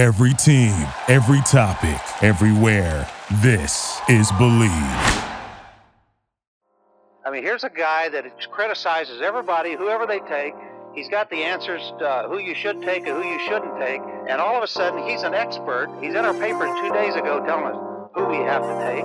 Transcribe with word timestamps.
Every 0.00 0.32
team, 0.32 0.72
every 1.08 1.42
topic, 1.42 2.00
everywhere. 2.22 3.06
This 3.42 4.00
is 4.08 4.32
Bleav. 4.32 4.70
I 7.22 7.30
mean, 7.30 7.42
here's 7.42 7.64
a 7.64 7.68
guy 7.68 8.08
that 8.08 8.24
criticizes 8.50 9.20
everybody, 9.20 9.74
whoever 9.76 10.06
they 10.06 10.20
take. 10.20 10.54
He's 10.94 11.10
got 11.10 11.28
the 11.28 11.42
answers 11.42 11.82
uh, 12.00 12.26
who 12.28 12.38
you 12.38 12.54
should 12.54 12.80
take 12.80 13.06
and 13.06 13.22
who 13.22 13.28
you 13.28 13.38
shouldn't 13.40 13.78
take. 13.78 14.00
And 14.26 14.40
all 14.40 14.56
of 14.56 14.62
a 14.62 14.66
sudden, 14.66 15.06
he's 15.06 15.20
an 15.22 15.34
expert. 15.34 15.94
He's 16.00 16.14
in 16.14 16.24
our 16.24 16.32
papers 16.32 16.70
two 16.80 16.94
days 16.94 17.14
ago 17.14 17.44
telling 17.44 17.66
us 17.66 18.10
who 18.14 18.24
we 18.24 18.36
have 18.36 18.62
to 18.62 18.78
take. 18.86 19.04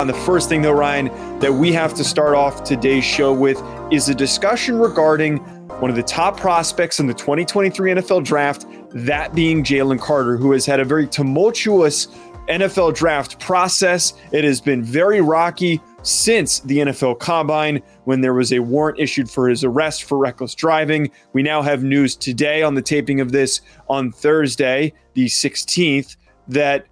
On 0.00 0.06
the 0.06 0.12
first 0.26 0.50
thing, 0.50 0.60
though, 0.60 0.72
Ryan, 0.72 1.06
that 1.40 1.54
we 1.54 1.72
have 1.72 1.94
to 1.94 2.04
start 2.04 2.34
off 2.34 2.62
today's 2.62 3.04
show 3.04 3.32
with 3.32 3.56
is 3.90 4.08
a 4.10 4.14
discussion 4.14 4.78
regarding 4.78 5.38
one 5.80 5.90
of 5.90 5.96
the 5.96 6.02
top 6.02 6.36
prospects 6.36 7.00
in 7.00 7.06
the 7.06 7.14
2023 7.14 7.92
NFL 7.92 8.24
draft, 8.24 8.66
that 8.90 9.34
being 9.34 9.64
Jalen 9.64 9.98
Carter, 9.98 10.36
who 10.36 10.52
has 10.52 10.66
had 10.66 10.78
a 10.78 10.84
very 10.84 11.06
tumultuous 11.06 12.08
NFL 12.48 12.94
draft 12.94 13.38
process. 13.40 14.14
It 14.32 14.44
has 14.44 14.60
been 14.60 14.82
very 14.82 15.20
rocky 15.20 15.80
since 16.02 16.60
the 16.60 16.78
NFL 16.78 17.18
Combine 17.18 17.82
when 18.04 18.20
there 18.20 18.34
was 18.34 18.52
a 18.52 18.58
warrant 18.58 18.98
issued 18.98 19.30
for 19.30 19.48
his 19.48 19.64
arrest 19.64 20.04
for 20.04 20.18
reckless 20.18 20.54
driving. 20.54 21.10
We 21.32 21.42
now 21.42 21.62
have 21.62 21.82
news 21.82 22.14
today 22.14 22.62
on 22.62 22.74
the 22.74 22.82
taping 22.82 23.20
of 23.20 23.32
this 23.32 23.62
on 23.88 24.12
Thursday, 24.12 24.92
the 25.14 25.26
16th, 25.26 26.16
that 26.48 26.86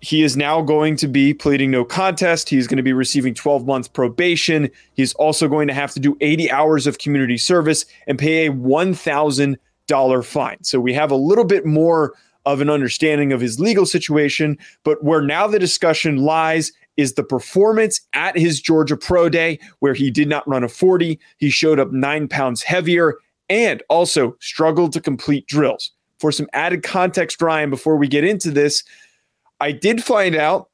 he 0.00 0.22
is 0.22 0.36
now 0.36 0.62
going 0.62 0.96
to 0.96 1.08
be 1.08 1.34
pleading 1.34 1.70
no 1.70 1.84
contest. 1.84 2.48
He's 2.48 2.66
going 2.66 2.78
to 2.78 2.82
be 2.82 2.92
receiving 2.92 3.34
12 3.34 3.66
month 3.66 3.92
probation. 3.92 4.70
He's 4.94 5.12
also 5.14 5.48
going 5.48 5.68
to 5.68 5.74
have 5.74 5.92
to 5.92 6.00
do 6.00 6.16
80 6.20 6.50
hours 6.50 6.86
of 6.86 6.98
community 6.98 7.36
service 7.36 7.84
and 8.06 8.18
pay 8.18 8.46
a 8.46 8.52
$1,000 8.52 10.24
fine. 10.24 10.64
So 10.64 10.80
we 10.80 10.94
have 10.94 11.10
a 11.10 11.16
little 11.16 11.44
bit 11.44 11.66
more 11.66 12.14
of 12.46 12.60
an 12.60 12.70
understanding 12.70 13.32
of 13.32 13.40
his 13.40 13.60
legal 13.60 13.84
situation. 13.84 14.58
But 14.84 15.04
where 15.04 15.20
now 15.20 15.46
the 15.46 15.58
discussion 15.58 16.16
lies 16.16 16.72
is 16.96 17.14
the 17.14 17.24
performance 17.24 18.00
at 18.14 18.36
his 18.36 18.60
Georgia 18.60 18.96
Pro 18.96 19.28
Day, 19.28 19.58
where 19.80 19.94
he 19.94 20.10
did 20.10 20.28
not 20.28 20.48
run 20.48 20.64
a 20.64 20.68
40. 20.68 21.18
He 21.36 21.50
showed 21.50 21.78
up 21.78 21.92
nine 21.92 22.28
pounds 22.28 22.62
heavier 22.62 23.16
and 23.48 23.82
also 23.88 24.36
struggled 24.40 24.92
to 24.92 25.00
complete 25.00 25.46
drills. 25.46 25.90
For 26.18 26.32
some 26.32 26.48
added 26.52 26.82
context, 26.82 27.40
Ryan, 27.40 27.70
before 27.70 27.96
we 27.96 28.06
get 28.08 28.24
into 28.24 28.50
this, 28.50 28.84
I 29.60 29.72
did 29.72 30.02
find 30.02 30.34
out 30.34 30.70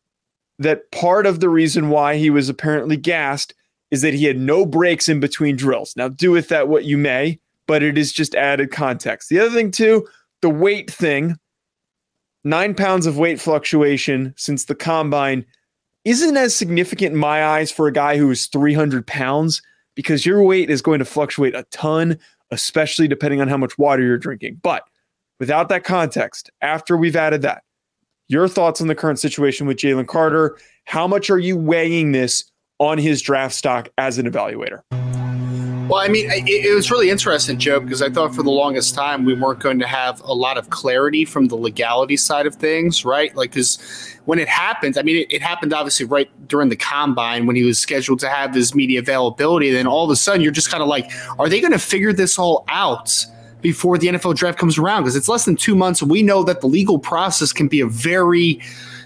that 0.58 0.90
part 0.90 1.26
of 1.26 1.40
the 1.40 1.48
reason 1.48 1.90
why 1.90 2.16
he 2.16 2.30
was 2.30 2.48
apparently 2.48 2.96
gassed 2.96 3.54
is 3.90 4.02
that 4.02 4.14
he 4.14 4.24
had 4.24 4.38
no 4.38 4.66
breaks 4.66 5.08
in 5.08 5.20
between 5.20 5.56
drills. 5.56 5.94
Now, 5.96 6.08
do 6.08 6.30
with 6.30 6.48
that 6.48 6.68
what 6.68 6.84
you 6.84 6.96
may, 6.96 7.38
but 7.66 7.82
it 7.82 7.98
is 7.98 8.12
just 8.12 8.34
added 8.34 8.70
context. 8.70 9.28
The 9.28 9.38
other 9.38 9.54
thing, 9.54 9.70
too, 9.70 10.06
the 10.42 10.50
weight 10.50 10.90
thing 10.90 11.36
nine 12.44 12.74
pounds 12.74 13.06
of 13.06 13.18
weight 13.18 13.40
fluctuation 13.40 14.32
since 14.36 14.64
the 14.64 14.74
combine 14.74 15.44
isn't 16.04 16.36
as 16.36 16.54
significant 16.54 17.12
in 17.12 17.18
my 17.18 17.44
eyes 17.44 17.72
for 17.72 17.88
a 17.88 17.92
guy 17.92 18.16
who 18.16 18.30
is 18.30 18.46
300 18.46 19.04
pounds 19.04 19.60
because 19.96 20.24
your 20.24 20.42
weight 20.44 20.70
is 20.70 20.80
going 20.80 21.00
to 21.00 21.04
fluctuate 21.04 21.56
a 21.56 21.64
ton, 21.72 22.16
especially 22.52 23.08
depending 23.08 23.40
on 23.40 23.48
how 23.48 23.56
much 23.56 23.76
water 23.76 24.04
you're 24.04 24.16
drinking. 24.16 24.60
But 24.62 24.84
without 25.40 25.68
that 25.70 25.82
context, 25.82 26.50
after 26.60 26.96
we've 26.96 27.16
added 27.16 27.42
that, 27.42 27.64
your 28.28 28.48
thoughts 28.48 28.80
on 28.80 28.88
the 28.88 28.94
current 28.94 29.18
situation 29.18 29.66
with 29.66 29.76
Jalen 29.76 30.06
Carter. 30.06 30.58
How 30.84 31.06
much 31.06 31.30
are 31.30 31.38
you 31.38 31.56
weighing 31.56 32.12
this 32.12 32.50
on 32.78 32.98
his 32.98 33.22
draft 33.22 33.54
stock 33.54 33.88
as 33.98 34.18
an 34.18 34.30
evaluator? 34.30 34.82
Well, 35.88 36.00
I 36.00 36.08
mean, 36.08 36.28
it, 36.32 36.48
it, 36.48 36.74
was 36.74 36.90
really 36.90 37.10
interesting, 37.10 37.58
Joe, 37.60 37.78
because 37.78 38.02
I 38.02 38.10
thought 38.10 38.34
for 38.34 38.42
the 38.42 38.50
longest 38.50 38.96
time 38.96 39.24
we 39.24 39.34
weren't 39.34 39.60
going 39.60 39.78
to 39.78 39.86
have 39.86 40.20
a 40.22 40.32
lot 40.32 40.58
of 40.58 40.68
clarity 40.70 41.24
from 41.24 41.46
the 41.46 41.54
legality 41.54 42.16
side 42.16 42.44
of 42.44 42.56
things, 42.56 43.04
right? 43.04 43.34
Like, 43.36 43.52
because 43.52 43.78
when 44.24 44.40
it 44.40 44.48
happened, 44.48 44.98
I 44.98 45.02
mean, 45.02 45.18
it, 45.18 45.32
it, 45.32 45.42
happened 45.42 45.72
obviously 45.72 46.04
right 46.04 46.28
during 46.48 46.70
the 46.70 46.76
combine 46.76 47.46
when 47.46 47.54
he 47.54 47.62
was 47.62 47.78
scheduled 47.78 48.18
to 48.20 48.28
have 48.28 48.52
his 48.52 48.74
media 48.74 48.98
availability. 48.98 49.70
Then 49.70 49.86
all 49.86 50.04
of 50.04 50.10
a 50.10 50.16
sudden, 50.16 50.40
you're 50.40 50.50
just 50.50 50.72
kind 50.72 50.82
of 50.82 50.88
like, 50.88 51.08
are 51.38 51.48
they 51.48 51.60
going 51.60 51.72
to 51.72 51.78
figure 51.78 52.12
this 52.12 52.36
all 52.36 52.64
out? 52.66 53.24
Before 53.66 53.98
the 53.98 54.06
NFL 54.06 54.36
draft 54.36 54.58
comes 54.58 54.78
around 54.78 55.02
because 55.02 55.16
it's 55.16 55.28
less 55.28 55.44
than 55.44 55.56
two 55.56 55.74
months. 55.74 56.00
We 56.00 56.22
know 56.22 56.44
that 56.44 56.60
the 56.60 56.68
legal 56.68 57.00
process 57.00 57.52
can 57.52 57.66
be 57.66 57.80
a 57.80 57.86
very 57.88 58.60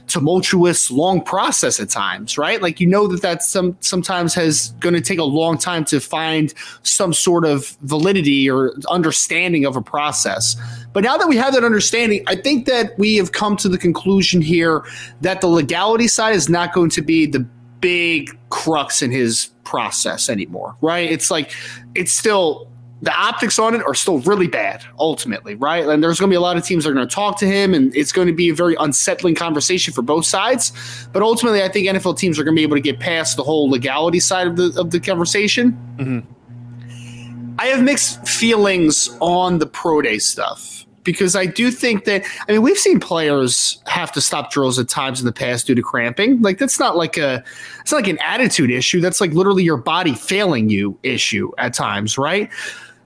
tumultuous, 0.06 0.90
long 0.90 1.22
process 1.22 1.80
at 1.80 1.88
times, 1.88 2.36
right? 2.36 2.60
Like 2.60 2.78
you 2.78 2.86
know 2.86 3.06
that 3.06 3.22
that 3.22 3.42
some 3.42 3.74
sometimes 3.80 4.34
has 4.34 4.72
going 4.80 4.94
to 4.94 5.00
take 5.00 5.18
a 5.18 5.24
long 5.24 5.56
time 5.56 5.82
to 5.86 5.98
find 5.98 6.52
some 6.82 7.14
sort 7.14 7.46
of 7.46 7.68
validity 7.80 8.50
or 8.50 8.74
understanding 8.90 9.64
of 9.64 9.76
a 9.76 9.80
process. 9.80 10.56
But 10.92 11.04
now 11.04 11.16
that 11.16 11.26
we 11.26 11.38
have 11.38 11.54
that 11.54 11.64
understanding, 11.64 12.22
I 12.26 12.36
think 12.36 12.66
that 12.66 12.98
we 12.98 13.16
have 13.16 13.32
come 13.32 13.56
to 13.58 13.68
the 13.70 13.78
conclusion 13.78 14.42
here 14.42 14.84
that 15.22 15.40
the 15.40 15.46
legality 15.46 16.06
side 16.06 16.34
is 16.34 16.50
not 16.50 16.74
going 16.74 16.90
to 16.90 17.00
be 17.00 17.24
the 17.24 17.46
big 17.80 18.36
crux 18.50 19.00
in 19.00 19.10
his 19.10 19.46
process 19.64 20.28
anymore, 20.28 20.76
right? 20.82 21.10
It's 21.10 21.30
like 21.30 21.50
it's 21.94 22.12
still 22.12 22.69
the 23.02 23.12
optics 23.12 23.58
on 23.58 23.74
it 23.74 23.82
are 23.82 23.94
still 23.94 24.18
really 24.20 24.46
bad 24.46 24.84
ultimately, 24.98 25.54
right? 25.54 25.86
And 25.86 26.02
there's 26.02 26.20
going 26.20 26.28
to 26.28 26.32
be 26.32 26.36
a 26.36 26.40
lot 26.40 26.56
of 26.56 26.64
teams 26.64 26.84
that 26.84 26.90
are 26.90 26.94
going 26.94 27.08
to 27.08 27.14
talk 27.14 27.38
to 27.38 27.46
him, 27.46 27.72
and 27.72 27.94
it's 27.96 28.12
going 28.12 28.26
to 28.26 28.34
be 28.34 28.50
a 28.50 28.54
very 28.54 28.76
unsettling 28.78 29.34
conversation 29.34 29.94
for 29.94 30.02
both 30.02 30.26
sides. 30.26 30.72
But 31.12 31.22
ultimately, 31.22 31.62
I 31.62 31.68
think 31.68 31.86
NFL 31.86 32.18
teams 32.18 32.38
are 32.38 32.44
going 32.44 32.54
to 32.54 32.58
be 32.58 32.62
able 32.62 32.76
to 32.76 32.82
get 32.82 33.00
past 33.00 33.36
the 33.36 33.42
whole 33.42 33.70
legality 33.70 34.20
side 34.20 34.46
of 34.46 34.56
the 34.56 34.78
of 34.78 34.90
the 34.90 35.00
conversation. 35.00 35.72
Mm-hmm. 35.96 37.56
I 37.58 37.66
have 37.66 37.82
mixed 37.82 38.26
feelings 38.26 39.10
on 39.20 39.58
the 39.58 39.66
pro 39.66 40.00
day 40.00 40.18
stuff 40.18 40.86
because 41.04 41.34
I 41.36 41.46
do 41.46 41.70
think 41.70 42.04
that 42.04 42.24
I 42.48 42.52
mean 42.52 42.62
we've 42.62 42.78
seen 42.78 43.00
players 43.00 43.82
have 43.86 44.12
to 44.12 44.20
stop 44.20 44.50
drills 44.50 44.78
at 44.78 44.88
times 44.88 45.20
in 45.20 45.26
the 45.26 45.32
past 45.32 45.66
due 45.66 45.74
to 45.74 45.82
cramping. 45.82 46.40
Like 46.42 46.58
that's 46.58 46.78
not 46.78 46.96
like 46.96 47.16
a 47.16 47.42
it's 47.80 47.92
not 47.92 47.98
like 47.98 48.08
an 48.08 48.18
attitude 48.18 48.70
issue. 48.70 49.00
That's 49.00 49.20
like 49.20 49.32
literally 49.32 49.62
your 49.62 49.76
body 49.76 50.14
failing 50.14 50.68
you 50.68 50.98
issue 51.02 51.50
at 51.58 51.74
times, 51.74 52.18
right? 52.18 52.50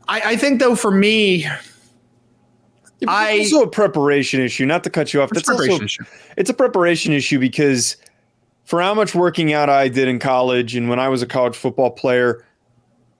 I, 0.08 0.20
I 0.32 0.36
think 0.36 0.60
though 0.60 0.76
for 0.76 0.90
me, 0.90 1.46
it's 3.00 3.10
I, 3.10 3.38
also 3.38 3.62
a 3.62 3.70
preparation 3.70 4.40
issue. 4.40 4.66
Not 4.66 4.84
to 4.84 4.90
cut 4.90 5.12
you 5.12 5.22
off, 5.22 5.30
it's 5.32 5.46
that's 5.46 5.50
also 5.50 5.84
issue. 5.84 6.04
it's 6.36 6.50
a 6.50 6.54
preparation 6.54 7.12
issue 7.12 7.38
because 7.38 7.96
for 8.64 8.80
how 8.80 8.94
much 8.94 9.14
working 9.14 9.52
out 9.52 9.68
I 9.68 9.88
did 9.88 10.08
in 10.08 10.18
college 10.18 10.74
and 10.74 10.88
when 10.88 10.98
I 10.98 11.08
was 11.08 11.22
a 11.22 11.26
college 11.26 11.56
football 11.56 11.90
player, 11.90 12.44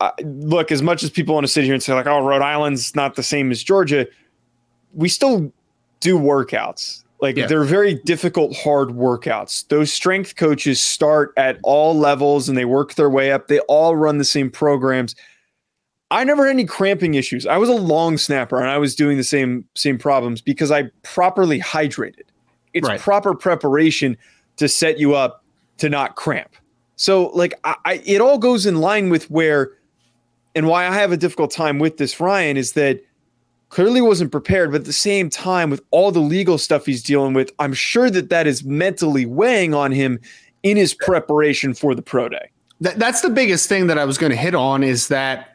I, 0.00 0.12
look 0.22 0.72
as 0.72 0.82
much 0.82 1.02
as 1.02 1.10
people 1.10 1.34
want 1.34 1.46
to 1.46 1.52
sit 1.52 1.64
here 1.64 1.74
and 1.74 1.82
say 1.82 1.92
like, 1.94 2.06
"Oh, 2.06 2.24
Rhode 2.24 2.42
Island's 2.42 2.94
not 2.94 3.16
the 3.16 3.22
same 3.22 3.50
as 3.50 3.62
Georgia," 3.62 4.06
we 4.92 5.08
still 5.08 5.52
do 6.00 6.18
workouts. 6.18 7.02
Like 7.20 7.36
yeah. 7.36 7.46
they're 7.46 7.64
very 7.64 7.94
difficult, 7.94 8.54
hard 8.56 8.90
workouts. 8.90 9.66
Those 9.68 9.92
strength 9.92 10.36
coaches 10.36 10.80
start 10.80 11.32
at 11.36 11.58
all 11.62 11.96
levels 11.96 12.48
and 12.48 12.58
they 12.58 12.66
work 12.66 12.94
their 12.94 13.08
way 13.08 13.32
up. 13.32 13.48
They 13.48 13.60
all 13.60 13.96
run 13.96 14.18
the 14.18 14.24
same 14.24 14.50
programs 14.50 15.14
I 16.14 16.22
never 16.22 16.44
had 16.44 16.52
any 16.52 16.64
cramping 16.64 17.14
issues. 17.14 17.44
I 17.44 17.56
was 17.56 17.68
a 17.68 17.74
long 17.74 18.18
snapper 18.18 18.60
and 18.60 18.70
I 18.70 18.78
was 18.78 18.94
doing 18.94 19.16
the 19.16 19.24
same 19.24 19.64
same 19.74 19.98
problems 19.98 20.40
because 20.40 20.70
I 20.70 20.84
properly 21.02 21.58
hydrated. 21.58 22.22
It's 22.72 22.86
right. 22.86 23.00
proper 23.00 23.34
preparation 23.34 24.16
to 24.56 24.68
set 24.68 25.00
you 25.00 25.16
up 25.16 25.44
to 25.78 25.88
not 25.88 26.14
cramp. 26.14 26.54
So 26.94 27.30
like 27.34 27.54
I, 27.64 27.74
I, 27.84 28.02
it 28.04 28.20
all 28.20 28.38
goes 28.38 28.64
in 28.64 28.80
line 28.80 29.10
with 29.10 29.28
where 29.28 29.72
and 30.54 30.68
why 30.68 30.86
I 30.86 30.92
have 30.92 31.10
a 31.10 31.16
difficult 31.16 31.50
time 31.50 31.80
with 31.80 31.96
this 31.96 32.20
Ryan 32.20 32.56
is 32.56 32.74
that 32.74 33.00
clearly 33.70 34.00
wasn't 34.00 34.30
prepared 34.30 34.70
but 34.70 34.82
at 34.82 34.86
the 34.86 34.92
same 34.92 35.28
time 35.28 35.68
with 35.68 35.82
all 35.90 36.12
the 36.12 36.20
legal 36.20 36.58
stuff 36.58 36.86
he's 36.86 37.02
dealing 37.02 37.34
with 37.34 37.50
I'm 37.58 37.72
sure 37.72 38.08
that 38.10 38.30
that 38.30 38.46
is 38.46 38.62
mentally 38.62 39.26
weighing 39.26 39.74
on 39.74 39.90
him 39.90 40.20
in 40.62 40.76
his 40.76 40.94
preparation 40.94 41.74
for 41.74 41.92
the 41.92 42.02
pro 42.02 42.28
day. 42.28 42.50
That, 42.80 43.00
that's 43.00 43.20
the 43.20 43.30
biggest 43.30 43.68
thing 43.68 43.88
that 43.88 43.98
I 43.98 44.04
was 44.04 44.16
going 44.16 44.30
to 44.30 44.36
hit 44.36 44.54
on 44.54 44.84
is 44.84 45.08
that 45.08 45.53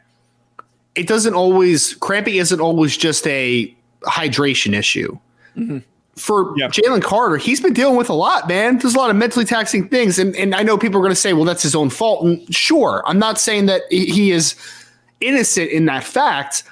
it 0.94 1.06
doesn't 1.06 1.34
always 1.34 1.94
cramping 1.94 2.36
isn't 2.36 2.60
always 2.60 2.96
just 2.96 3.26
a 3.26 3.74
hydration 4.02 4.74
issue. 4.74 5.18
Mm-hmm. 5.56 5.78
For 6.16 6.52
yep. 6.58 6.72
Jalen 6.72 7.02
Carter, 7.02 7.36
he's 7.36 7.60
been 7.60 7.72
dealing 7.72 7.96
with 7.96 8.10
a 8.10 8.14
lot, 8.14 8.46
man. 8.46 8.78
There's 8.78 8.94
a 8.94 8.98
lot 8.98 9.10
of 9.10 9.16
mentally 9.16 9.44
taxing 9.44 9.88
things, 9.88 10.18
and 10.18 10.36
and 10.36 10.54
I 10.54 10.62
know 10.62 10.76
people 10.76 10.98
are 10.98 11.02
going 11.02 11.12
to 11.12 11.16
say, 11.16 11.32
"Well, 11.32 11.44
that's 11.44 11.62
his 11.62 11.74
own 11.74 11.88
fault." 11.88 12.24
And 12.24 12.54
sure, 12.54 13.02
I'm 13.06 13.18
not 13.18 13.38
saying 13.38 13.66
that 13.66 13.82
he 13.90 14.30
is 14.30 14.54
innocent 15.20 15.70
in 15.70 15.86
that 15.86 16.04
fact, 16.04 16.64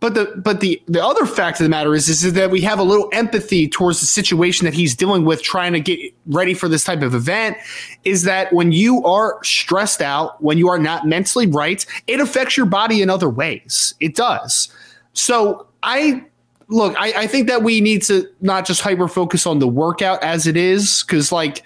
but 0.00 0.14
the 0.14 0.32
but 0.36 0.60
the 0.60 0.80
the 0.86 1.04
other 1.04 1.26
fact 1.26 1.60
of 1.60 1.64
the 1.64 1.70
matter 1.70 1.94
is, 1.94 2.08
is 2.08 2.32
that 2.32 2.50
we 2.50 2.60
have 2.60 2.78
a 2.78 2.82
little 2.82 3.08
empathy 3.12 3.68
towards 3.68 4.00
the 4.00 4.06
situation 4.06 4.64
that 4.64 4.74
he's 4.74 4.94
dealing 4.94 5.24
with, 5.24 5.42
trying 5.42 5.72
to 5.72 5.80
get 5.80 5.98
ready 6.26 6.54
for 6.54 6.68
this 6.68 6.84
type 6.84 7.02
of 7.02 7.14
event. 7.14 7.56
Is 8.04 8.22
that 8.22 8.52
when 8.52 8.70
you 8.70 9.04
are 9.04 9.42
stressed 9.42 10.00
out, 10.00 10.40
when 10.42 10.56
you 10.58 10.68
are 10.68 10.78
not 10.78 11.06
mentally 11.06 11.46
right, 11.46 11.84
it 12.06 12.20
affects 12.20 12.56
your 12.56 12.66
body 12.66 13.02
in 13.02 13.10
other 13.10 13.28
ways. 13.28 13.94
It 13.98 14.14
does. 14.14 14.68
So 15.14 15.66
I 15.82 16.24
look, 16.68 16.94
I, 16.98 17.22
I 17.22 17.26
think 17.26 17.48
that 17.48 17.62
we 17.62 17.80
need 17.80 18.02
to 18.02 18.28
not 18.40 18.66
just 18.66 18.80
hyper 18.80 19.08
focus 19.08 19.46
on 19.46 19.58
the 19.58 19.68
workout 19.68 20.22
as 20.22 20.46
it 20.46 20.56
is, 20.56 21.02
because 21.02 21.32
like 21.32 21.64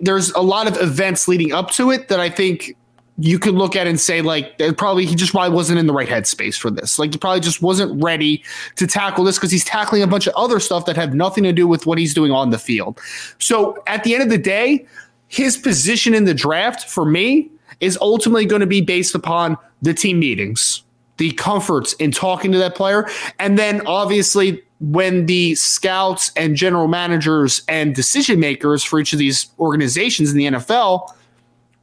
there's 0.00 0.30
a 0.30 0.40
lot 0.40 0.66
of 0.66 0.80
events 0.80 1.28
leading 1.28 1.52
up 1.52 1.70
to 1.72 1.90
it 1.90 2.08
that 2.08 2.20
I 2.20 2.30
think 2.30 2.74
you 3.18 3.38
could 3.38 3.54
look 3.54 3.74
at 3.74 3.86
and 3.88 3.98
say 3.98 4.22
like 4.22 4.56
probably 4.76 5.04
he 5.04 5.16
just 5.16 5.32
probably 5.32 5.54
wasn't 5.54 5.78
in 5.78 5.88
the 5.88 5.92
right 5.92 6.08
headspace 6.08 6.56
for 6.56 6.70
this. 6.70 6.98
Like 6.98 7.12
he 7.12 7.18
probably 7.18 7.40
just 7.40 7.60
wasn't 7.60 8.02
ready 8.02 8.44
to 8.76 8.86
tackle 8.86 9.24
this 9.24 9.36
because 9.36 9.50
he's 9.50 9.64
tackling 9.64 10.02
a 10.02 10.06
bunch 10.06 10.28
of 10.28 10.34
other 10.36 10.60
stuff 10.60 10.86
that 10.86 10.96
have 10.96 11.14
nothing 11.14 11.42
to 11.42 11.52
do 11.52 11.66
with 11.66 11.84
what 11.84 11.98
he's 11.98 12.14
doing 12.14 12.30
on 12.30 12.50
the 12.50 12.58
field. 12.58 13.00
So 13.40 13.82
at 13.88 14.04
the 14.04 14.14
end 14.14 14.22
of 14.22 14.30
the 14.30 14.38
day, 14.38 14.86
his 15.26 15.56
position 15.56 16.14
in 16.14 16.26
the 16.26 16.34
draft 16.34 16.88
for 16.88 17.04
me 17.04 17.50
is 17.80 17.98
ultimately 18.00 18.46
going 18.46 18.60
to 18.60 18.66
be 18.66 18.80
based 18.80 19.16
upon 19.16 19.56
the 19.82 19.92
team 19.92 20.20
meetings, 20.20 20.84
the 21.16 21.32
comforts 21.32 21.94
in 21.94 22.12
talking 22.12 22.52
to 22.52 22.58
that 22.58 22.76
player, 22.76 23.08
and 23.40 23.58
then 23.58 23.84
obviously 23.86 24.62
when 24.80 25.26
the 25.26 25.56
scouts 25.56 26.30
and 26.36 26.54
general 26.54 26.86
managers 26.86 27.62
and 27.66 27.96
decision 27.96 28.38
makers 28.38 28.84
for 28.84 29.00
each 29.00 29.12
of 29.12 29.18
these 29.18 29.48
organizations 29.58 30.30
in 30.30 30.38
the 30.38 30.46
NFL 30.46 31.12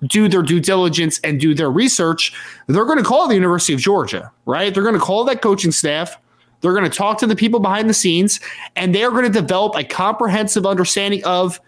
do 0.03 0.27
their 0.27 0.41
due 0.41 0.59
diligence 0.59 1.19
and 1.23 1.39
do 1.39 1.53
their 1.53 1.71
research, 1.71 2.33
they're 2.67 2.85
going 2.85 2.97
to 2.97 3.03
call 3.03 3.27
the 3.27 3.35
University 3.35 3.73
of 3.73 3.79
Georgia, 3.79 4.31
right? 4.45 4.73
They're 4.73 4.83
going 4.83 4.95
to 4.95 5.01
call 5.01 5.23
that 5.25 5.41
coaching 5.41 5.71
staff. 5.71 6.17
They're 6.61 6.73
going 6.73 6.89
to 6.89 6.95
talk 6.95 7.17
to 7.19 7.27
the 7.27 7.35
people 7.35 7.59
behind 7.59 7.89
the 7.89 7.93
scenes, 7.93 8.39
and 8.75 8.93
they're 8.93 9.11
going 9.11 9.25
to 9.25 9.29
develop 9.29 9.75
a 9.75 9.83
comprehensive 9.83 10.65
understanding 10.65 11.23
of 11.23 11.59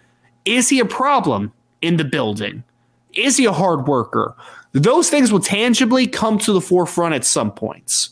is 0.44 0.68
he 0.68 0.80
a 0.80 0.84
problem 0.84 1.52
in 1.82 1.96
the 1.96 2.04
building? 2.04 2.64
Is 3.14 3.36
he 3.36 3.44
a 3.44 3.52
hard 3.52 3.86
worker? 3.86 4.34
Those 4.72 5.10
things 5.10 5.32
will 5.32 5.40
tangibly 5.40 6.06
come 6.06 6.38
to 6.38 6.52
the 6.52 6.60
forefront 6.60 7.14
at 7.14 7.24
some 7.24 7.52
points. 7.52 8.10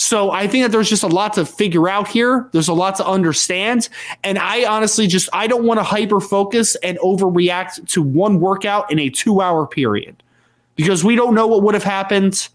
So 0.00 0.30
I 0.30 0.48
think 0.48 0.64
that 0.64 0.72
there's 0.72 0.88
just 0.88 1.02
a 1.02 1.08
lot 1.08 1.34
to 1.34 1.44
figure 1.44 1.86
out 1.86 2.08
here. 2.08 2.48
There's 2.52 2.68
a 2.68 2.72
lot 2.72 2.96
to 2.96 3.06
understand. 3.06 3.90
And 4.24 4.38
I 4.38 4.64
honestly 4.64 5.06
just 5.06 5.28
I 5.34 5.46
don't 5.46 5.64
want 5.64 5.78
to 5.78 5.84
hyper 5.84 6.20
focus 6.20 6.74
and 6.76 6.98
overreact 7.00 7.86
to 7.90 8.00
one 8.00 8.40
workout 8.40 8.90
in 8.90 8.98
a 8.98 9.10
two 9.10 9.42
hour 9.42 9.66
period 9.66 10.22
because 10.74 11.04
we 11.04 11.16
don't 11.16 11.34
know 11.34 11.46
what 11.46 11.62
would 11.64 11.74
have 11.74 11.84
happened. 11.84 12.48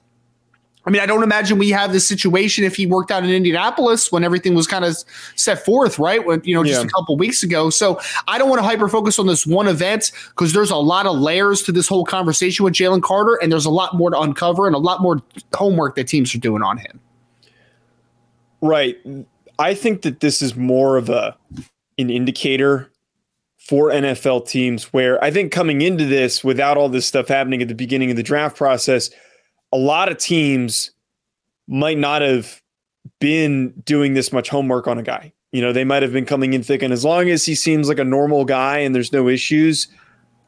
I 0.88 0.90
mean, 0.90 1.04
I 1.04 1.06
don't 1.06 1.22
imagine 1.22 1.60
we 1.60 1.70
have 1.70 1.94
this 1.94 2.08
situation 2.08 2.64
if 2.64 2.76
he 2.76 2.88
worked 2.88 3.12
out 3.12 3.24
in 3.24 3.30
Indianapolis 3.30 4.12
when 4.12 4.24
everything 4.24 4.56
was 4.56 4.66
kind 4.66 4.84
of 4.84 4.98
set 5.36 5.64
forth, 5.64 6.00
right? 6.00 6.26
When 6.26 6.42
you 6.44 6.56
know, 6.56 6.64
just 6.64 6.82
yeah. 6.82 6.88
a 6.88 6.90
couple 6.90 7.16
weeks 7.16 7.44
ago. 7.44 7.70
So 7.70 8.02
I 8.28 8.40
don't 8.40 8.50
want 8.50 8.58
to 8.58 8.64
hyper 8.64 8.90
focus 8.90 9.20
on 9.20 9.28
this 9.28 9.46
one 9.46 9.68
event 9.68 10.12
because 10.30 10.54
there's 10.54 10.72
a 10.72 10.78
lot 10.78 11.06
of 11.06 11.16
layers 11.16 11.62
to 11.64 11.72
this 11.72 11.88
whole 11.88 12.06
conversation 12.06 12.66
with 12.66 12.74
Jalen 12.74 13.04
Carter, 13.04 13.36
and 13.36 13.52
there's 13.52 13.66
a 13.66 13.72
lot 13.72 13.94
more 13.96 14.10
to 14.10 14.20
uncover 14.20 14.66
and 14.66 14.76
a 14.76 14.80
lot 14.80 15.04
more 15.04 15.22
homework 15.54 15.94
that 15.94 16.08
teams 16.08 16.34
are 16.34 16.40
doing 16.40 16.64
on 16.64 16.80
him. 16.80 17.00
Right. 18.66 18.98
I 19.58 19.74
think 19.74 20.02
that 20.02 20.20
this 20.20 20.42
is 20.42 20.56
more 20.56 20.98
of 20.98 21.10
a 21.10 21.38
an 21.98 22.10
indicator 22.10 22.92
for 23.58 23.90
NFL 23.90 24.48
teams 24.48 24.94
where 24.94 25.24
I 25.24 25.32
think 25.32 25.52
coming 25.52 25.82
into 25.82 26.06
this 26.06 26.44
without 26.44 26.78
all 26.78 26.90
this 26.90 27.06
stuff 27.06 27.28
happening 27.28 27.62
at 27.62 27.68
the 27.68 27.76
beginning 27.76 28.12
of 28.12 28.18
the 28.18 28.24
draft 28.24 28.56
process, 28.58 29.10
a 29.72 29.78
lot 29.78 30.12
of 30.12 30.18
teams 30.18 30.92
might 31.68 31.98
not 31.98 32.22
have 32.22 32.62
been 33.20 33.72
doing 33.86 34.14
this 34.14 34.32
much 34.32 34.50
homework 34.50 34.88
on 34.88 34.98
a 34.98 35.04
guy. 35.04 35.34
You 35.52 35.62
know, 35.62 35.72
they 35.72 35.84
might 35.84 36.04
have 36.04 36.12
been 36.12 36.26
coming 36.26 36.54
in 36.54 36.64
thick, 36.64 36.82
and 36.84 36.92
as 36.92 37.06
long 37.06 37.30
as 37.30 37.46
he 37.46 37.56
seems 37.56 37.88
like 37.88 38.00
a 38.00 38.04
normal 38.04 38.46
guy 38.46 38.80
and 38.80 38.94
there's 38.94 39.14
no 39.14 39.30
issues, 39.30 39.88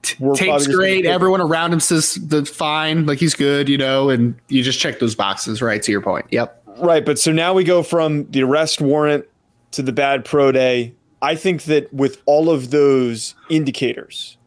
tape's 0.04 0.68
great. 0.68 1.06
Everyone 1.06 1.42
around 1.42 1.72
him 1.74 1.80
says 1.80 2.16
the 2.16 2.46
fine, 2.46 3.06
like 3.06 3.18
he's 3.18 3.34
good, 3.34 3.70
you 3.70 3.78
know, 3.78 4.10
and 4.10 4.36
you 4.50 4.64
just 4.64 4.80
check 4.80 5.00
those 5.00 5.16
boxes, 5.16 5.62
right? 5.62 5.82
To 5.82 5.92
your 5.92 6.02
point. 6.02 6.26
Yep. 6.32 6.57
Right, 6.80 7.06
but 7.06 7.18
so 7.20 7.32
now 7.32 7.54
we 7.54 7.64
go 7.64 7.84
from 7.84 8.30
the 8.32 8.44
arrest 8.44 8.82
warrant 8.82 9.26
to 9.72 9.82
the 9.82 9.92
bad 9.92 10.26
pro 10.26 10.52
day. 10.52 10.94
I 11.22 11.36
think 11.36 11.64
that 11.64 11.92
with 11.94 12.22
all 12.26 12.50
of 12.50 12.70
those 12.70 13.36
indicators, 13.50 14.38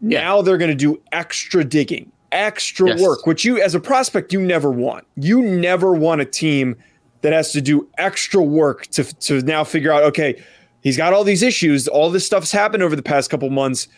yeah. 0.00 0.20
now 0.20 0.42
they're 0.42 0.58
going 0.58 0.70
to 0.70 0.76
do 0.76 1.00
extra 1.12 1.64
digging, 1.64 2.10
extra 2.32 2.88
yes. 2.88 3.00
work, 3.00 3.26
which 3.26 3.44
you, 3.44 3.60
as 3.60 3.74
a 3.74 3.80
prospect, 3.80 4.32
you 4.32 4.40
never 4.40 4.70
want. 4.70 5.06
You 5.16 5.42
never 5.42 5.92
want 5.92 6.22
a 6.22 6.24
team 6.24 6.76
that 7.20 7.32
has 7.32 7.52
to 7.52 7.60
do 7.60 7.88
extra 7.98 8.42
work 8.42 8.86
to, 8.88 9.04
to 9.04 9.42
now 9.42 9.64
figure 9.64 9.92
out, 9.92 10.02
okay, 10.04 10.42
he's 10.82 10.96
got 10.96 11.12
all 11.12 11.24
these 11.24 11.42
issues. 11.42 11.88
All 11.88 12.10
this 12.10 12.24
stuff's 12.24 12.52
happened 12.52 12.82
over 12.82 12.96
the 12.96 13.02
past 13.02 13.30
couple 13.30 13.50
months. 13.50 13.88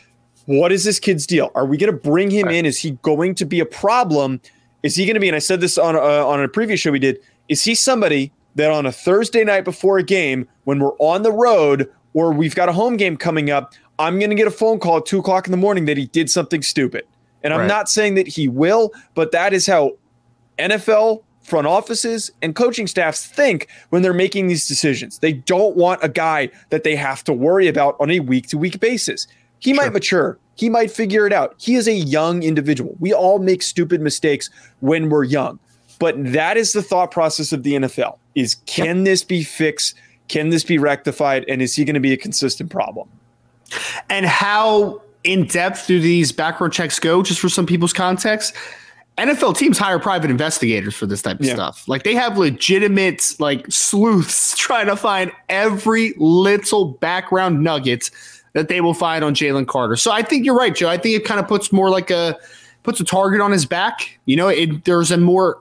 What 0.47 0.73
is 0.73 0.85
this 0.85 0.99
kid's 1.01 1.27
deal? 1.27 1.51
Are 1.55 1.67
we 1.67 1.77
going 1.77 1.93
to 1.93 1.99
bring 1.99 2.31
him 2.31 2.47
right. 2.47 2.55
in? 2.57 2.67
Is 2.67 2.79
he 2.79 2.93
going 3.03 3.35
to 3.37 3.45
be 3.45 3.61
a 3.61 3.67
problem? 3.67 4.41
Is 4.83 4.95
he 4.95 5.05
going 5.05 5.15
to 5.15 5.21
be? 5.21 5.29
And 5.29 5.35
I 5.35 5.41
said 5.41 5.61
this 5.61 5.77
on 5.77 5.97
uh, 5.97 5.99
on 6.01 6.41
a 6.41 6.49
previous 6.49 6.79
show 6.79 6.93
we 6.93 7.01
did. 7.01 7.19
Is 7.49 7.65
he 7.65 7.75
somebody 7.75 8.33
that 8.55 8.71
on 8.71 8.87
a 8.87 8.93
Thursday 8.93 9.45
night 9.45 9.65
before 9.65 9.99
a 9.99 10.03
game, 10.03 10.49
when 10.65 10.79
we're 10.79 10.97
on 10.99 11.23
the 11.23 11.33
road 11.33 11.91
or 12.15 12.33
we've 12.33 12.55
got 12.55 12.69
a 12.69 12.73
home 12.73 12.97
game 12.97 13.17
coming 13.17 13.51
up, 13.51 13.75
I'm 13.99 14.19
going 14.19 14.31
to 14.31 14.37
get 14.37 14.47
a 14.47 14.51
phone 14.51 14.79
call 14.79 14.99
at 14.99 15.07
two 15.07 15.19
o'clock 15.19 15.47
in 15.47 15.51
the 15.51 15.57
morning 15.57 15.85
that 15.87 15.97
he 15.97 16.07
did 16.07 16.31
something 16.31 16.63
stupid? 16.63 17.07
And 17.43 17.55
I'm 17.55 17.61
right. 17.61 17.69
not 17.69 17.89
saying 17.89 18.15
that 18.15 18.27
he 18.27 18.49
will, 18.49 18.93
but 19.15 19.33
that 19.33 19.53
is 19.53 19.67
how 19.67 19.93
NFL 20.59 21.23
front 21.43 21.67
offices 21.67 22.31
and 22.43 22.57
coaching 22.57 22.87
staffs 22.87 23.25
think 23.25 23.69
when 23.91 24.03
they're 24.03 24.13
making 24.13 24.49
these 24.49 24.67
decisions. 24.67 25.21
They 25.21 25.33
don't 25.33 25.77
want 25.77 26.03
a 26.03 26.09
guy 26.09 26.51
that 26.71 26.83
they 26.83 26.97
have 26.97 27.23
to 27.25 27.33
worry 27.33 27.69
about 27.69 27.97
on 28.01 28.11
a 28.11 28.21
week 28.21 28.49
to 28.49 28.59
week 28.59 28.81
basis. 28.81 29.29
He 29.61 29.73
sure. 29.73 29.85
might 29.85 29.93
mature. 29.93 30.39
He 30.57 30.69
might 30.69 30.91
figure 30.91 31.27
it 31.27 31.33
out. 31.33 31.55
He 31.59 31.77
is 31.77 31.87
a 31.87 31.93
young 31.93 32.43
individual. 32.43 32.97
We 32.99 33.13
all 33.13 33.39
make 33.39 33.63
stupid 33.63 34.01
mistakes 34.01 34.51
when 34.81 35.09
we're 35.09 35.25
young. 35.25 35.61
But 35.99 36.33
that 36.33 36.57
is 36.57 36.73
the 36.73 36.83
thought 36.83 37.11
process 37.11 37.53
of 37.53 37.63
the 37.63 37.75
NFL 37.75 38.19
is 38.35 38.57
can 38.67 39.05
this 39.05 39.25
be 39.25 39.43
fixed? 39.43 39.95
Can 40.29 40.51
this 40.51 40.65
be 40.65 40.79
rectified? 40.79 41.45
And 41.49 41.63
is 41.63 41.75
he 41.75 41.85
going 41.85 41.95
to 41.95 42.01
be 42.01 42.13
a 42.13 42.17
consistent 42.17 42.71
problem? 42.71 43.09
And 44.11 44.27
how 44.27 45.03
in 45.25 45.47
depth 45.47 45.87
do 45.87 46.01
these 46.01 46.33
background 46.33 46.73
checks 46.73 46.99
go, 46.99 47.23
just 47.23 47.41
for 47.41 47.49
some 47.49 47.67
people's 47.67 47.93
context? 47.93 48.55
NFL 49.19 49.57
teams 49.57 49.79
hire 49.79 49.99
private 49.99 50.31
investigators 50.31 50.95
for 50.95 51.07
this 51.07 51.23
type 51.23 51.41
of 51.41 51.47
yeah. 51.47 51.55
stuff. 51.55 51.89
Like 51.89 52.03
they 52.03 52.15
have 52.15 52.37
legitimate 52.37 53.25
like 53.39 53.65
sleuths 53.71 54.55
trying 54.59 54.87
to 54.87 54.97
find 54.97 55.33
every 55.49 56.15
little 56.19 56.93
background 56.93 57.63
nugget 57.63 58.11
that 58.53 58.69
they 58.69 58.81
will 58.81 58.95
find 58.95 59.25
on 59.25 59.35
Jalen 59.35 59.69
Carter. 59.69 59.97
So 59.97 60.13
I 60.13 60.23
think 60.23 60.45
you're 60.45 60.57
right, 60.57 60.75
Joe. 60.75 60.89
I 60.89 60.99
think 60.99 61.17
it 61.17 61.25
kind 61.25 61.41
of 61.41 61.49
puts 61.49 61.73
more 61.73 61.89
like 61.89 62.11
a 62.11 62.39
puts 62.83 63.01
a 63.01 63.05
target 63.05 63.41
on 63.41 63.53
his 63.53 63.65
back. 63.65 64.19
You 64.27 64.37
know, 64.37 64.49
it, 64.49 64.85
there's 64.85 65.11
a 65.11 65.17
more 65.17 65.61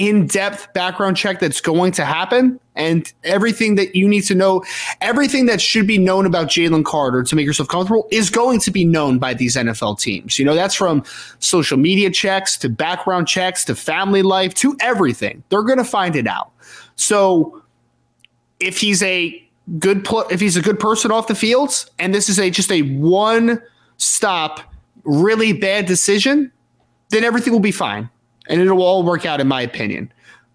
in-depth 0.00 0.72
background 0.72 1.14
check 1.14 1.40
that's 1.40 1.60
going 1.60 1.92
to 1.92 2.06
happen 2.06 2.58
and 2.74 3.12
everything 3.22 3.74
that 3.74 3.94
you 3.94 4.08
need 4.08 4.22
to 4.22 4.34
know 4.34 4.64
everything 5.02 5.44
that 5.44 5.60
should 5.60 5.86
be 5.86 5.98
known 5.98 6.24
about 6.24 6.48
jalen 6.48 6.82
carter 6.82 7.22
to 7.22 7.36
make 7.36 7.44
yourself 7.44 7.68
comfortable 7.68 8.08
is 8.10 8.30
going 8.30 8.58
to 8.58 8.70
be 8.70 8.82
known 8.82 9.18
by 9.18 9.34
these 9.34 9.56
nfl 9.56 10.00
teams. 10.00 10.38
You 10.38 10.46
know 10.46 10.54
that's 10.54 10.74
from 10.74 11.04
social 11.38 11.76
media 11.76 12.08
checks 12.08 12.56
to 12.58 12.70
background 12.70 13.28
checks 13.28 13.62
to 13.66 13.74
family 13.74 14.22
life 14.22 14.54
to 14.54 14.74
everything. 14.80 15.42
They're 15.50 15.64
going 15.64 15.76
to 15.76 15.84
find 15.84 16.16
it 16.16 16.26
out. 16.26 16.50
So 16.96 17.62
if 18.58 18.78
he's 18.78 19.02
a 19.02 19.46
good 19.78 20.02
pl- 20.02 20.28
if 20.30 20.40
he's 20.40 20.56
a 20.56 20.62
good 20.62 20.80
person 20.80 21.10
off 21.10 21.26
the 21.26 21.34
fields 21.34 21.90
and 21.98 22.14
this 22.14 22.30
is 22.30 22.40
a 22.40 22.48
just 22.48 22.72
a 22.72 22.80
one 22.96 23.60
stop 23.98 24.60
really 25.04 25.52
bad 25.52 25.84
decision 25.84 26.50
then 27.10 27.22
everything 27.22 27.52
will 27.52 27.60
be 27.60 27.70
fine 27.70 28.08
and 28.50 28.60
it'll 28.60 28.82
all 28.82 29.02
work 29.02 29.24
out, 29.24 29.40
in 29.40 29.48
my 29.48 29.62
opinion. 29.62 30.12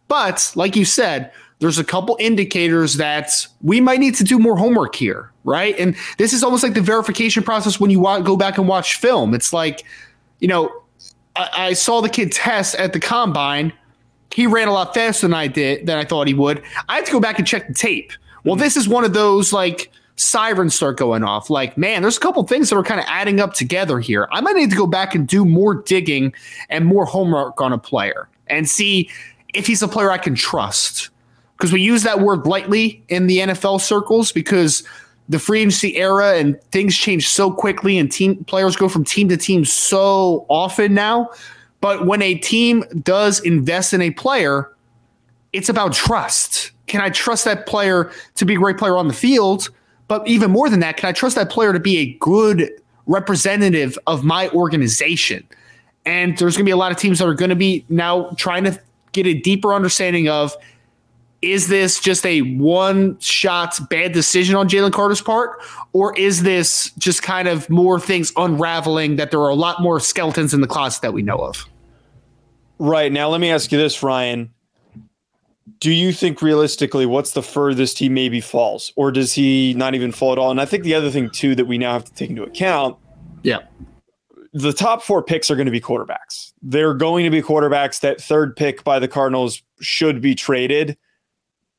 But 0.08 0.52
like 0.56 0.76
you 0.76 0.86
said, 0.86 1.32
there's 1.60 1.80
a 1.80 1.84
couple 1.84 2.18
indicators 2.20 2.96
that 2.96 3.48
we 3.62 3.80
might 3.82 4.00
need 4.00 4.16
to 4.16 4.24
do 4.24 4.38
more 4.38 4.58
homework 4.58 4.94
here, 4.96 5.32
right? 5.46 5.78
And 5.80 5.96
this 6.18 6.34
is 6.34 6.44
almost 6.44 6.64
like 6.64 6.74
the 6.74 6.82
verification 6.82 7.42
process 7.42 7.80
when 7.80 7.90
you 7.90 8.00
want, 8.00 8.26
go 8.26 8.36
back 8.36 8.58
and 8.58 8.68
watch 8.68 8.98
film. 8.98 9.34
It's 9.34 9.54
like, 9.54 9.84
you 10.40 10.48
know, 10.48 10.84
I, 11.36 11.50
I 11.54 11.74
saw 11.74 12.02
the 12.02 12.10
kid 12.10 12.32
test 12.32 12.76
at 12.76 12.94
the 12.94 13.00
combine. 13.00 13.74
He 14.34 14.46
ran 14.48 14.68
a 14.68 14.74
lot 14.74 14.94
faster 14.94 15.28
than 15.28 15.34
I 15.34 15.48
did 15.48 15.88
than 15.88 15.98
I 15.98 16.04
thought 16.04 16.28
he 16.28 16.34
would. 16.34 16.62
I 16.90 16.98
have 16.98 17.06
to 17.06 17.12
go 17.12 17.22
back 17.22 17.40
and 17.40 17.48
check 17.48 17.68
the 17.68 17.74
tape. 17.74 18.12
Well, 18.44 18.56
mm-hmm. 18.56 18.64
this 18.64 18.76
is 18.76 18.88
one 18.88 19.06
of 19.06 19.14
those 19.14 19.54
like 19.54 19.92
sirens 20.16 20.76
start 20.76 20.98
going 20.98 21.24
off. 21.24 21.50
Like, 21.50 21.78
man, 21.78 22.02
there's 22.02 22.18
a 22.18 22.20
couple 22.20 22.44
things 22.44 22.70
that 22.70 22.76
are 22.76 22.84
kind 22.84 23.00
of 23.00 23.06
adding 23.08 23.40
up 23.40 23.54
together 23.54 24.00
here. 24.00 24.28
I 24.32 24.42
might 24.42 24.56
need 24.56 24.70
to 24.70 24.76
go 24.76 24.88
back 24.88 25.16
and 25.16 25.28
do 25.28 25.46
more 25.46 25.76
digging 25.76 26.34
and 26.70 26.86
more 26.86 27.06
homework 27.06 27.60
on 27.62 27.74
a 27.74 27.78
player 27.78 28.30
and 28.48 28.70
see 28.70 29.10
if 29.54 29.68
he's 29.68 29.82
a 29.82 29.88
player 29.88 30.12
I 30.12 30.18
can 30.18 30.36
trust. 30.36 31.10
Because 31.58 31.72
we 31.72 31.82
use 31.82 32.04
that 32.04 32.20
word 32.20 32.46
lightly 32.46 33.02
in 33.08 33.28
the 33.28 33.40
NFL 33.40 33.80
circles 33.80 34.32
because 34.32 34.84
the 35.30 35.40
free 35.40 35.62
agency 35.62 35.96
era 35.96 36.36
and 36.36 36.62
things 36.72 36.96
change 36.96 37.30
so 37.30 37.52
quickly 37.52 37.98
and 37.98 38.12
team 38.12 38.44
players 38.44 38.76
go 38.76 38.90
from 38.90 39.04
team 39.04 39.30
to 39.30 39.38
team 39.38 39.64
so 39.64 40.46
often 40.50 40.94
now. 40.94 41.30
But 41.82 42.06
when 42.06 42.22
a 42.22 42.36
team 42.36 42.84
does 43.04 43.40
invest 43.42 43.94
in 43.94 44.02
a 44.02 44.12
player, 44.12 44.72
it's 45.54 45.70
about 45.70 45.94
trust. 45.94 46.72
Can 46.88 47.02
I 47.02 47.10
trust 47.10 47.46
that 47.46 47.66
player 47.66 48.12
to 48.36 48.46
be 48.46 48.56
a 48.56 48.58
great 48.58 48.78
player 48.78 48.98
on 48.98 49.08
the 49.08 49.14
field? 49.14 49.70
But 50.08 50.28
even 50.28 50.52
more 50.52 50.70
than 50.70 50.80
that, 50.82 50.98
can 50.98 51.10
I 51.10 51.12
trust 51.12 51.36
that 51.36 51.50
player 51.50 51.74
to 51.74 51.80
be 51.80 51.98
a 51.98 52.14
good 52.20 52.70
representative 53.08 53.98
of 54.08 54.24
my 54.24 54.50
organization? 54.50 55.48
And 56.06 56.38
there's 56.38 56.56
going 56.56 56.66
to 56.66 56.70
be 56.70 56.72
a 56.72 56.78
lot 56.78 56.92
of 56.92 56.98
teams 56.98 57.20
that 57.20 57.28
are 57.28 57.34
going 57.34 57.50
to 57.50 57.56
be 57.56 57.86
now 57.90 58.30
trying 58.38 58.64
to 58.66 58.80
get 59.12 59.26
a 59.26 59.34
deeper 59.34 59.74
understanding 59.74 60.30
of 60.30 60.56
is 61.42 61.68
this 61.68 62.00
just 62.00 62.26
a 62.26 62.42
one 62.42 63.20
shot 63.20 63.80
bad 63.90 64.14
decision 64.14 64.56
on 64.56 64.68
Jalen 64.68 64.92
Carter's 64.92 65.22
part? 65.22 65.62
Or 65.94 66.18
is 66.18 66.44
this 66.44 66.92
just 66.98 67.22
kind 67.24 67.48
of 67.48 67.70
more 67.70 68.00
things 68.00 68.32
unraveling 68.36 69.18
that 69.18 69.32
there 69.32 69.40
are 69.42 69.50
a 69.50 69.56
lot 69.56 69.82
more 69.82 70.00
skeletons 70.00 70.54
in 70.54 70.62
the 70.62 70.68
closet 70.68 71.02
that 71.02 71.14
we 71.14 71.22
know 71.22 71.38
of? 71.38 71.68
Right. 72.80 73.12
Now, 73.12 73.30
let 73.30 73.42
me 73.42 73.52
ask 73.52 73.72
you 73.72 73.78
this, 73.78 74.02
Ryan. 74.02 74.52
Do 75.80 75.92
you 75.92 76.14
think 76.14 76.42
realistically, 76.42 77.06
what's 77.06 77.32
the 77.32 77.42
furthest 77.42 77.98
he 77.98 78.08
maybe 78.08 78.40
falls? 78.40 78.94
Or 78.96 79.12
does 79.12 79.34
he 79.34 79.74
not 79.74 79.96
even 79.96 80.12
fall 80.12 80.32
at 80.32 80.38
all? 80.38 80.52
And 80.52 80.62
I 80.62 80.66
think 80.66 80.84
the 80.84 80.94
other 80.94 81.10
thing, 81.10 81.30
too, 81.32 81.56
that 81.56 81.66
we 81.66 81.78
now 81.78 81.94
have 81.94 82.06
to 82.06 82.14
take 82.14 82.30
into 82.30 82.44
account. 82.44 82.98
Yeah. 83.42 83.60
The 84.54 84.74
top 84.74 85.02
four 85.02 85.24
picks 85.24 85.50
are 85.50 85.56
going 85.56 85.66
to 85.66 85.72
be 85.72 85.82
quarterbacks. 85.82 86.54
They're 86.62 86.94
going 86.94 87.24
to 87.26 87.30
be 87.30 87.42
quarterbacks. 87.42 88.00
That 88.02 88.22
third 88.22 88.56
pick 88.56 88.84
by 88.84 89.00
the 89.00 89.08
Cardinals 89.08 89.64
should 89.82 90.22
be 90.22 90.36
traded. 90.36 90.98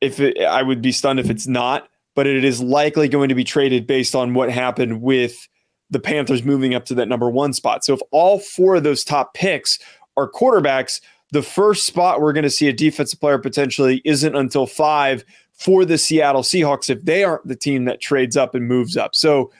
If 0.01 0.19
it, 0.19 0.39
I 0.41 0.63
would 0.63 0.81
be 0.81 0.91
stunned 0.91 1.19
if 1.19 1.29
it's 1.29 1.47
not, 1.47 1.87
but 2.13 2.27
it 2.27 2.43
is 2.43 2.61
likely 2.61 3.07
going 3.07 3.29
to 3.29 3.35
be 3.35 3.43
traded 3.43 3.87
based 3.87 4.15
on 4.15 4.33
what 4.33 4.51
happened 4.51 5.01
with 5.01 5.47
the 5.89 5.99
Panthers 5.99 6.43
moving 6.43 6.75
up 6.75 6.85
to 6.85 6.95
that 6.95 7.07
number 7.07 7.29
one 7.29 7.53
spot. 7.53 7.85
So 7.85 7.93
if 7.93 8.01
all 8.11 8.39
four 8.39 8.75
of 8.75 8.83
those 8.83 9.03
top 9.03 9.33
picks 9.33 9.79
are 10.17 10.29
quarterbacks, 10.29 10.99
the 11.31 11.43
first 11.43 11.85
spot 11.85 12.21
we're 12.21 12.33
going 12.33 12.43
to 12.43 12.49
see 12.49 12.67
a 12.67 12.73
defensive 12.73 13.19
player 13.19 13.37
potentially 13.37 14.01
isn't 14.05 14.35
until 14.35 14.65
five 14.65 15.25
for 15.53 15.85
the 15.85 15.97
Seattle 15.97 16.43
Seahawks 16.43 16.89
if 16.89 17.03
they 17.03 17.23
aren't 17.23 17.47
the 17.47 17.55
team 17.55 17.85
that 17.85 17.99
trades 17.99 18.37
up 18.37 18.55
and 18.55 18.67
moves 18.67 18.95
up. 18.95 19.15
So 19.15 19.51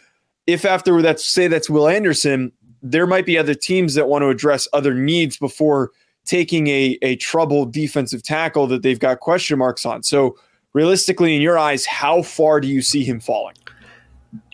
if 0.45 0.63
after 0.63 1.01
that, 1.01 1.19
say 1.19 1.47
that's 1.47 1.69
Will 1.69 1.87
Anderson, 1.87 2.51
there 2.81 3.07
might 3.07 3.25
be 3.25 3.37
other 3.37 3.55
teams 3.55 3.95
that 3.95 4.07
want 4.07 4.21
to 4.21 4.29
address 4.29 4.67
other 4.73 4.93
needs 4.93 5.37
before 5.37 5.91
taking 6.25 6.67
a, 6.67 6.97
a 7.01 7.15
troubled 7.17 7.73
defensive 7.73 8.21
tackle 8.23 8.67
that 8.67 8.83
they've 8.83 8.99
got 8.99 9.19
question 9.19 9.57
marks 9.57 9.85
on. 9.85 10.03
So 10.03 10.37
realistically, 10.73 11.35
in 11.35 11.41
your 11.41 11.57
eyes, 11.57 11.85
how 11.85 12.21
far 12.21 12.61
do 12.61 12.67
you 12.67 12.81
see 12.81 13.03
him 13.03 13.19
falling? 13.19 13.55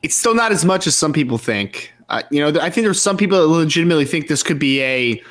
It's 0.01 0.15
still 0.15 0.35
not 0.35 0.51
as 0.51 0.63
much 0.63 0.87
as 0.87 0.95
some 0.95 1.13
people 1.13 1.37
think. 1.37 1.91
Uh, 2.09 2.21
you 2.31 2.39
know, 2.39 2.59
I 2.59 2.69
think 2.69 2.85
there's 2.85 3.01
some 3.01 3.17
people 3.17 3.39
that 3.39 3.47
legitimately 3.47 4.05
think 4.05 4.27
this 4.27 4.43
could 4.43 4.59
be 4.59 4.81
a 4.81 5.21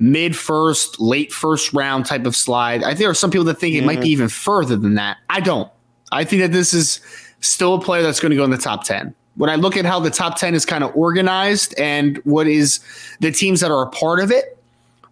mid 0.00 0.34
first, 0.34 0.98
late 0.98 1.32
first 1.32 1.72
round 1.72 2.06
type 2.06 2.24
of 2.24 2.34
slide. 2.34 2.82
I 2.82 2.88
think 2.88 3.00
there 3.00 3.10
are 3.10 3.14
some 3.14 3.30
people 3.30 3.44
that 3.44 3.60
think 3.60 3.76
it 3.76 3.84
might 3.84 4.00
be 4.00 4.08
even 4.08 4.28
further 4.28 4.76
than 4.76 4.94
that. 4.94 5.18
I 5.28 5.40
don't. 5.40 5.70
I 6.10 6.24
think 6.24 6.42
that 6.42 6.52
this 6.52 6.74
is 6.74 7.00
still 7.40 7.74
a 7.74 7.80
player 7.80 8.02
that's 8.02 8.18
going 8.18 8.30
to 8.30 8.36
go 8.36 8.44
in 8.44 8.50
the 8.50 8.58
top 8.58 8.84
10. 8.84 9.14
When 9.36 9.48
I 9.48 9.54
look 9.54 9.76
at 9.76 9.84
how 9.84 10.00
the 10.00 10.10
top 10.10 10.36
10 10.36 10.54
is 10.54 10.66
kind 10.66 10.82
of 10.82 10.94
organized 10.96 11.78
and 11.78 12.16
what 12.24 12.46
is 12.48 12.80
the 13.20 13.30
teams 13.30 13.60
that 13.60 13.70
are 13.70 13.82
a 13.82 13.90
part 13.90 14.20
of 14.20 14.30
it, 14.30 14.58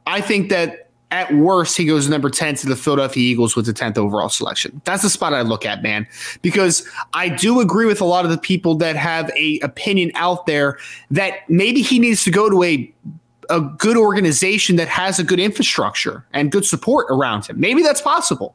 I 0.07 0.21
think 0.21 0.49
that 0.49 0.88
at 1.11 1.33
worst, 1.35 1.76
he 1.76 1.87
goes 1.87 2.09
number 2.09 2.28
10 2.28 2.57
to 2.57 2.66
the 2.66 2.76
Philadelphia 2.76 3.23
Eagles 3.23 3.57
with 3.57 3.64
the 3.64 3.73
10th 3.73 3.97
overall 3.97 4.28
selection. 4.28 4.80
That's 4.85 5.02
the 5.02 5.09
spot 5.09 5.33
I 5.33 5.40
look 5.42 5.64
at, 5.64 5.83
man, 5.83 6.07
because 6.42 6.87
I 7.14 7.30
do 7.30 7.61
agree 7.61 7.87
with 7.87 8.00
a 8.00 8.04
lot 8.04 8.25
of 8.25 8.30
the 8.30 8.37
people 8.37 8.75
that 8.76 8.97
have 8.97 9.30
a 9.30 9.59
opinion 9.61 10.11
out 10.14 10.47
there 10.47 10.78
that 11.11 11.49
maybe 11.49 11.80
he 11.80 11.99
needs 11.99 12.25
to 12.25 12.30
go 12.30 12.50
to 12.50 12.62
a 12.62 12.92
a 13.50 13.61
good 13.61 13.97
organization 13.97 14.76
that 14.76 14.88
has 14.88 15.19
a 15.19 15.25
good 15.25 15.40
infrastructure 15.40 16.25
and 16.33 16.52
good 16.52 16.64
support 16.64 17.07
around 17.11 17.47
him. 17.47 17.59
Maybe 17.59 17.83
that's 17.83 18.00
possible. 18.00 18.55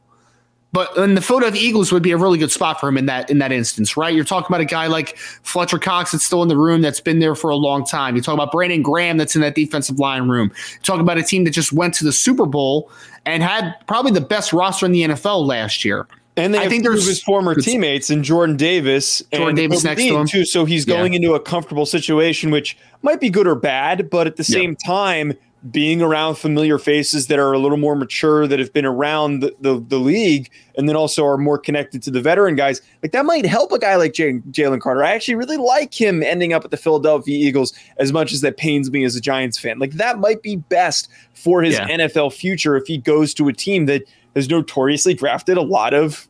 But 0.74 0.98
and 0.98 1.16
the 1.16 1.20
Philadelphia 1.20 1.62
Eagles 1.62 1.92
would 1.92 2.02
be 2.02 2.10
a 2.10 2.16
really 2.16 2.36
good 2.36 2.50
spot 2.50 2.80
for 2.80 2.88
him 2.88 2.98
in 2.98 3.06
that 3.06 3.30
in 3.30 3.38
that 3.38 3.52
instance, 3.52 3.96
right? 3.96 4.12
You're 4.12 4.24
talking 4.24 4.48
about 4.48 4.60
a 4.60 4.64
guy 4.64 4.88
like 4.88 5.16
Fletcher 5.16 5.78
Cox 5.78 6.10
that's 6.10 6.26
still 6.26 6.42
in 6.42 6.48
the 6.48 6.56
room 6.56 6.82
that's 6.82 6.98
been 6.98 7.20
there 7.20 7.36
for 7.36 7.48
a 7.48 7.54
long 7.54 7.84
time. 7.84 8.16
You're 8.16 8.24
talking 8.24 8.40
about 8.40 8.50
Brandon 8.50 8.82
Graham 8.82 9.16
that's 9.16 9.36
in 9.36 9.42
that 9.42 9.54
defensive 9.54 10.00
line 10.00 10.28
room. 10.28 10.50
You're 10.72 10.82
talking 10.82 11.02
about 11.02 11.16
a 11.16 11.22
team 11.22 11.44
that 11.44 11.52
just 11.52 11.72
went 11.72 11.94
to 11.94 12.04
the 12.04 12.10
Super 12.10 12.44
Bowl 12.44 12.90
and 13.24 13.40
had 13.40 13.72
probably 13.86 14.10
the 14.10 14.20
best 14.20 14.52
roster 14.52 14.84
in 14.84 14.90
the 14.90 15.02
NFL 15.02 15.46
last 15.46 15.84
year. 15.84 16.08
And 16.36 16.52
they 16.52 16.58
I 16.58 16.68
think 16.68 16.82
there's 16.82 17.06
his 17.06 17.22
former 17.22 17.54
teammates 17.54 18.10
and 18.10 18.24
Jordan 18.24 18.56
Davis 18.56 19.22
Jordan 19.32 19.48
and 19.50 19.56
Davis 19.56 19.84
next 19.84 20.02
to 20.02 20.16
him 20.16 20.26
too. 20.26 20.44
So 20.44 20.64
he's 20.64 20.84
going 20.84 21.12
yeah. 21.12 21.18
into 21.18 21.34
a 21.34 21.40
comfortable 21.40 21.86
situation, 21.86 22.50
which 22.50 22.76
might 23.02 23.20
be 23.20 23.30
good 23.30 23.46
or 23.46 23.54
bad, 23.54 24.10
but 24.10 24.26
at 24.26 24.36
the 24.36 24.44
same 24.44 24.70
yeah. 24.70 24.86
time, 24.86 25.34
being 25.70 26.02
around 26.02 26.34
familiar 26.34 26.78
faces 26.78 27.28
that 27.28 27.38
are 27.38 27.52
a 27.52 27.58
little 27.58 27.78
more 27.78 27.96
mature, 27.96 28.46
that 28.46 28.58
have 28.58 28.72
been 28.72 28.84
around 28.84 29.40
the, 29.40 29.54
the, 29.60 29.82
the, 29.88 29.96
league, 29.96 30.50
and 30.76 30.88
then 30.88 30.94
also 30.94 31.24
are 31.24 31.38
more 31.38 31.56
connected 31.56 32.02
to 32.02 32.10
the 32.10 32.20
veteran 32.20 32.54
guys, 32.54 32.82
like 33.02 33.12
that 33.12 33.24
might 33.24 33.46
help 33.46 33.72
a 33.72 33.78
guy 33.78 33.96
like 33.96 34.12
Jalen 34.12 34.80
Carter. 34.80 35.02
I 35.02 35.12
actually 35.12 35.36
really 35.36 35.56
like 35.56 35.98
him 35.98 36.22
ending 36.22 36.52
up 36.52 36.64
at 36.64 36.70
the 36.70 36.76
Philadelphia 36.76 37.34
Eagles 37.34 37.72
as 37.96 38.12
much 38.12 38.32
as 38.32 38.42
that 38.42 38.58
pains 38.58 38.90
me 38.90 39.04
as 39.04 39.16
a 39.16 39.20
Giants 39.20 39.58
fan. 39.58 39.78
Like 39.78 39.92
that 39.92 40.18
might 40.18 40.42
be 40.42 40.56
best 40.56 41.08
for 41.32 41.62
his 41.62 41.74
yeah. 41.74 41.88
NFL 41.88 42.34
future 42.34 42.76
if 42.76 42.86
he 42.86 42.98
goes 42.98 43.32
to 43.34 43.48
a 43.48 43.52
team 43.52 43.86
that 43.86 44.02
has 44.34 44.48
notoriously 44.48 45.14
drafted 45.14 45.56
a 45.56 45.62
lot 45.62 45.94
of 45.94 46.28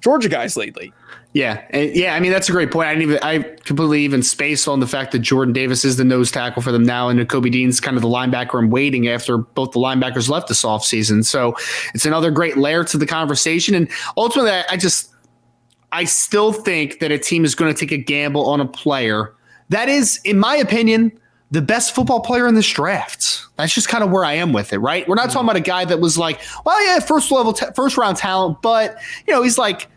Georgia 0.00 0.28
guys 0.28 0.56
lately. 0.56 0.92
Yeah, 1.34 1.62
and 1.70 1.94
yeah. 1.94 2.14
I 2.14 2.20
mean, 2.20 2.32
that's 2.32 2.48
a 2.48 2.52
great 2.52 2.70
point. 2.70 2.88
I 2.88 2.94
didn't 2.94 3.10
even 3.10 3.18
I 3.22 3.38
completely 3.64 4.02
even 4.02 4.22
space 4.22 4.66
on 4.66 4.80
the 4.80 4.86
fact 4.86 5.12
that 5.12 5.18
Jordan 5.18 5.52
Davis 5.52 5.84
is 5.84 5.96
the 5.96 6.04
nose 6.04 6.30
tackle 6.30 6.62
for 6.62 6.72
them 6.72 6.84
now, 6.84 7.08
and 7.08 7.28
Kobe 7.28 7.50
Dean's 7.50 7.80
kind 7.80 7.96
of 7.96 8.02
the 8.02 8.08
linebacker 8.08 8.58
and 8.58 8.72
waiting 8.72 9.08
after 9.08 9.38
both 9.38 9.72
the 9.72 9.78
linebackers 9.78 10.28
left 10.28 10.48
this 10.48 10.62
offseason. 10.62 11.24
So 11.24 11.54
it's 11.94 12.06
another 12.06 12.30
great 12.30 12.56
layer 12.56 12.82
to 12.84 12.96
the 12.96 13.06
conversation. 13.06 13.74
And 13.74 13.88
ultimately, 14.16 14.52
I 14.70 14.76
just 14.76 15.12
I 15.92 16.04
still 16.04 16.52
think 16.52 17.00
that 17.00 17.12
a 17.12 17.18
team 17.18 17.44
is 17.44 17.54
going 17.54 17.72
to 17.72 17.78
take 17.78 17.92
a 17.92 18.02
gamble 18.02 18.48
on 18.48 18.60
a 18.60 18.66
player 18.66 19.34
that 19.68 19.88
is, 19.88 20.20
in 20.24 20.38
my 20.38 20.56
opinion, 20.56 21.12
the 21.50 21.62
best 21.62 21.94
football 21.94 22.20
player 22.20 22.46
in 22.46 22.54
this 22.54 22.68
draft. 22.68 23.46
That's 23.56 23.74
just 23.74 23.88
kind 23.88 24.04
of 24.04 24.10
where 24.10 24.24
I 24.24 24.34
am 24.34 24.52
with 24.52 24.72
it, 24.72 24.78
right? 24.78 25.08
We're 25.08 25.14
not 25.14 25.30
talking 25.30 25.46
about 25.46 25.56
a 25.56 25.60
guy 25.60 25.84
that 25.86 26.00
was 26.00 26.18
like, 26.18 26.40
well, 26.64 26.84
yeah, 26.84 27.00
first 27.00 27.30
level, 27.30 27.52
t- 27.52 27.66
first 27.74 27.96
round 27.96 28.16
talent, 28.16 28.60
but 28.62 28.98
you 29.26 29.32
know, 29.32 29.42
he's 29.42 29.58
like 29.58 29.88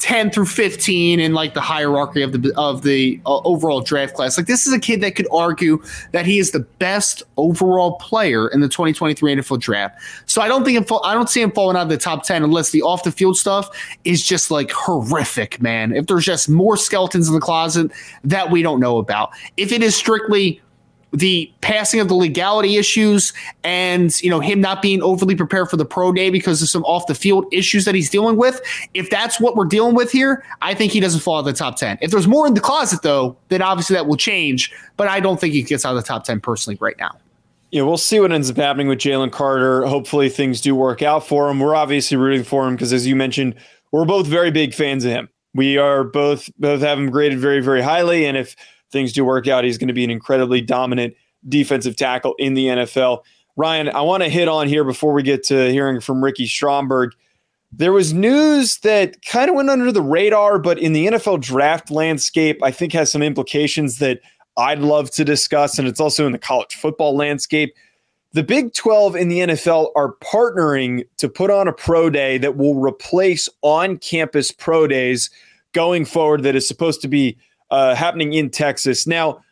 10 0.00 0.30
through 0.30 0.46
15 0.46 1.20
in 1.20 1.34
like 1.34 1.54
the 1.54 1.60
hierarchy 1.60 2.22
of 2.22 2.32
the 2.32 2.52
of 2.56 2.82
the 2.82 3.20
uh, 3.26 3.38
overall 3.40 3.80
draft 3.80 4.14
class. 4.14 4.36
Like 4.36 4.46
this 4.46 4.66
is 4.66 4.72
a 4.72 4.78
kid 4.78 5.00
that 5.02 5.14
could 5.14 5.28
argue 5.30 5.82
that 6.12 6.26
he 6.26 6.38
is 6.38 6.50
the 6.50 6.60
best 6.60 7.22
overall 7.36 7.92
player 7.96 8.48
in 8.48 8.60
the 8.60 8.68
2023 8.68 9.36
NFL 9.36 9.60
draft. 9.60 10.00
So 10.26 10.40
I 10.40 10.48
don't 10.48 10.64
think 10.64 10.80
it, 10.80 10.90
I 11.04 11.14
don't 11.14 11.28
see 11.28 11.42
him 11.42 11.52
falling 11.52 11.76
out 11.76 11.82
of 11.82 11.88
the 11.90 11.98
top 11.98 12.24
10 12.24 12.42
unless 12.42 12.70
the 12.70 12.82
off 12.82 13.04
the 13.04 13.12
field 13.12 13.36
stuff 13.36 13.68
is 14.04 14.26
just 14.26 14.50
like 14.50 14.70
horrific, 14.70 15.60
man. 15.60 15.92
If 15.92 16.06
there's 16.06 16.24
just 16.24 16.48
more 16.48 16.76
skeletons 16.76 17.28
in 17.28 17.34
the 17.34 17.40
closet 17.40 17.90
that 18.24 18.50
we 18.50 18.62
don't 18.62 18.80
know 18.80 18.98
about. 18.98 19.30
If 19.56 19.70
it 19.70 19.82
is 19.82 19.94
strictly 19.94 20.62
the 21.12 21.52
passing 21.60 22.00
of 22.00 22.08
the 22.08 22.14
legality 22.14 22.76
issues 22.76 23.32
and 23.64 24.20
you 24.22 24.30
know 24.30 24.40
him 24.40 24.60
not 24.60 24.80
being 24.80 25.02
overly 25.02 25.34
prepared 25.34 25.68
for 25.68 25.76
the 25.76 25.84
pro 25.84 26.12
day 26.12 26.30
because 26.30 26.62
of 26.62 26.68
some 26.68 26.84
off 26.84 27.06
the 27.06 27.14
field 27.14 27.44
issues 27.52 27.84
that 27.84 27.94
he's 27.94 28.08
dealing 28.08 28.36
with 28.36 28.60
if 28.94 29.10
that's 29.10 29.40
what 29.40 29.56
we're 29.56 29.64
dealing 29.64 29.94
with 29.94 30.12
here 30.12 30.44
i 30.62 30.72
think 30.72 30.92
he 30.92 31.00
doesn't 31.00 31.20
fall 31.20 31.36
out 31.36 31.40
of 31.40 31.44
the 31.46 31.52
top 31.52 31.76
10 31.76 31.98
if 32.00 32.10
there's 32.10 32.28
more 32.28 32.46
in 32.46 32.54
the 32.54 32.60
closet 32.60 33.02
though 33.02 33.36
then 33.48 33.60
obviously 33.60 33.94
that 33.94 34.06
will 34.06 34.16
change 34.16 34.72
but 34.96 35.08
i 35.08 35.18
don't 35.18 35.40
think 35.40 35.52
he 35.52 35.62
gets 35.62 35.84
out 35.84 35.96
of 35.96 36.02
the 36.02 36.06
top 36.06 36.24
10 36.24 36.40
personally 36.40 36.78
right 36.80 36.96
now 36.98 37.16
yeah, 37.72 37.82
we'll 37.82 37.98
see 37.98 38.18
what 38.18 38.32
ends 38.32 38.50
up 38.50 38.56
happening 38.56 38.88
with 38.88 38.98
Jalen 38.98 39.30
Carter. 39.30 39.86
Hopefully, 39.86 40.28
things 40.28 40.60
do 40.60 40.74
work 40.74 41.02
out 41.02 41.24
for 41.24 41.48
him. 41.48 41.60
We're 41.60 41.76
obviously 41.76 42.16
rooting 42.16 42.42
for 42.42 42.66
him 42.66 42.74
because, 42.74 42.92
as 42.92 43.06
you 43.06 43.14
mentioned, 43.14 43.54
we're 43.92 44.04
both 44.04 44.26
very 44.26 44.50
big 44.50 44.74
fans 44.74 45.04
of 45.04 45.12
him. 45.12 45.28
We 45.54 45.78
are 45.78 46.02
both 46.02 46.50
both 46.58 46.80
have 46.80 46.98
him 46.98 47.10
graded 47.10 47.38
very, 47.38 47.60
very 47.60 47.80
highly, 47.80 48.26
and 48.26 48.36
if 48.36 48.56
things 48.90 49.12
do 49.12 49.24
work 49.24 49.48
out, 49.48 49.64
he's 49.64 49.78
going 49.78 49.88
to 49.88 49.94
be 49.94 50.04
an 50.04 50.10
incredibly 50.10 50.60
dominant 50.60 51.14
defensive 51.48 51.96
tackle 51.96 52.34
in 52.38 52.54
the 52.54 52.66
NFL. 52.66 53.22
Ryan, 53.56 53.88
I 53.90 54.00
want 54.02 54.22
to 54.22 54.28
hit 54.28 54.48
on 54.48 54.68
here 54.68 54.84
before 54.84 55.12
we 55.12 55.22
get 55.22 55.42
to 55.44 55.70
hearing 55.70 56.00
from 56.00 56.22
Ricky 56.22 56.46
Stromberg. 56.46 57.12
There 57.72 57.92
was 57.92 58.12
news 58.12 58.78
that 58.78 59.24
kind 59.24 59.48
of 59.48 59.56
went 59.56 59.70
under 59.70 59.92
the 59.92 60.02
radar, 60.02 60.58
but 60.58 60.78
in 60.78 60.92
the 60.92 61.06
NFL 61.06 61.40
draft 61.40 61.90
landscape, 61.90 62.62
I 62.62 62.70
think 62.70 62.92
has 62.92 63.12
some 63.12 63.22
implications 63.22 63.98
that 63.98 64.20
I'd 64.56 64.80
love 64.80 65.10
to 65.12 65.24
discuss. 65.24 65.78
And 65.78 65.86
it's 65.86 66.00
also 66.00 66.26
in 66.26 66.32
the 66.32 66.38
college 66.38 66.74
football 66.74 67.16
landscape. 67.16 67.74
The 68.32 68.42
Big 68.42 68.74
12 68.74 69.16
and 69.16 69.30
the 69.30 69.40
NFL 69.40 69.90
are 69.96 70.14
partnering 70.22 71.04
to 71.16 71.28
put 71.28 71.50
on 71.50 71.66
a 71.66 71.72
pro 71.72 72.10
day 72.10 72.38
that 72.38 72.56
will 72.56 72.76
replace 72.76 73.48
on 73.62 73.98
campus 73.98 74.52
pro 74.52 74.86
days 74.86 75.30
going 75.72 76.04
forward, 76.04 76.42
that 76.42 76.56
is 76.56 76.66
supposed 76.66 77.00
to 77.02 77.08
be 77.08 77.36
uh, 77.70 77.94
happening 77.94 78.32
in 78.32 78.50
Texas. 78.50 79.06
Now, 79.06 79.42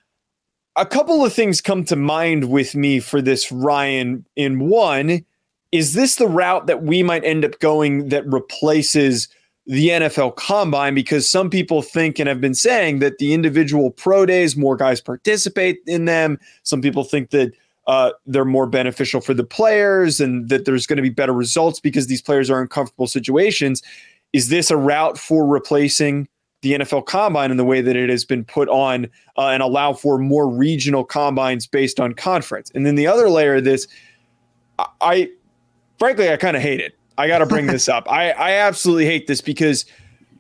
a 0.77 0.87
couple 0.87 1.25
of 1.25 1.33
things 1.33 1.61
come 1.61 1.85
to 1.85 1.97
mind 1.97 2.51
with 2.51 2.75
me 2.75 3.01
for 3.01 3.21
this, 3.21 3.51
Ryan. 3.51 4.25
In 4.37 4.69
one, 4.69 5.25
is 5.73 5.95
this 5.95 6.17
the 6.17 6.29
route 6.29 6.67
that 6.67 6.83
we 6.83 7.03
might 7.03 7.25
end 7.25 7.45
up 7.45 7.59
going 7.59 8.09
that 8.09 8.27
replaces 8.27 9.29
the 9.67 9.89
NFL 9.89 10.37
combine? 10.37 10.95
Because 10.95 11.29
some 11.29 11.51
people 11.51 11.83
think 11.83 12.19
and 12.19 12.29
have 12.29 12.41
been 12.41 12.55
saying 12.55 13.01
that 13.01 13.19
the 13.19 13.35
individual 13.35 13.91
pro 13.91 14.25
days, 14.25 14.57
more 14.57 14.77
guys 14.77 15.01
participate 15.01 15.81
in 15.87 16.05
them. 16.05 16.39
Some 16.63 16.81
people 16.81 17.05
think 17.05 17.31
that 17.31 17.53
uh, 17.89 18.13
they're 18.27 18.45
more 18.45 18.67
beneficial 18.67 19.21
for 19.21 19.35
the 19.35 19.45
players 19.45 20.21
and 20.21 20.49
that 20.49 20.65
there's 20.65 20.87
going 20.87 20.99
to 20.99 21.03
be 21.03 21.09
better 21.09 21.33
results 21.33 21.81
because 21.81 22.07
these 22.07 22.23
players 22.23 22.51
are 22.51 22.63
in 22.63 22.69
comfortable 22.69 23.07
situations. 23.07 23.83
Is 24.33 24.49
this 24.49 24.71
a 24.71 24.77
route 24.77 25.19
for 25.19 25.47
replacing 25.47 26.29
the 26.63 26.73
NFL 26.73 27.07
combine 27.07 27.51
in 27.51 27.57
the 27.57 27.65
way 27.65 27.81
that 27.81 27.97
it 27.97 28.09
has 28.11 28.25
been 28.25 28.45
put 28.45 28.69
on 28.69 29.07
uh, 29.37 29.49
and 29.49 29.63
allow 29.63 29.93
for 29.93 30.19
more 30.19 30.49
regional 30.49 31.05
combines 31.05 31.67
based 31.67 32.01
on 32.01 32.15
conference. 32.15 32.71
And 32.75 32.85
then 32.85 32.97
the 32.97 33.07
other 33.07 33.31
layer 33.31 33.57
of 33.57 33.65
this, 33.65 33.87
I, 34.79 34.87
I 35.01 35.31
frankly, 35.99 36.31
I 36.31 36.37
kind 36.37 36.57
of 36.57 36.63
hate 36.63 36.81
it. 36.81 36.97
I 37.17 37.29
got 37.29 37.39
to 37.39 37.47
bring 37.47 37.67
this 37.69 37.89
up. 37.89 38.11
I, 38.11 38.31
I 38.31 38.53
absolutely 38.53 39.07
hate 39.07 39.27
this 39.27 39.41
because 39.41 39.85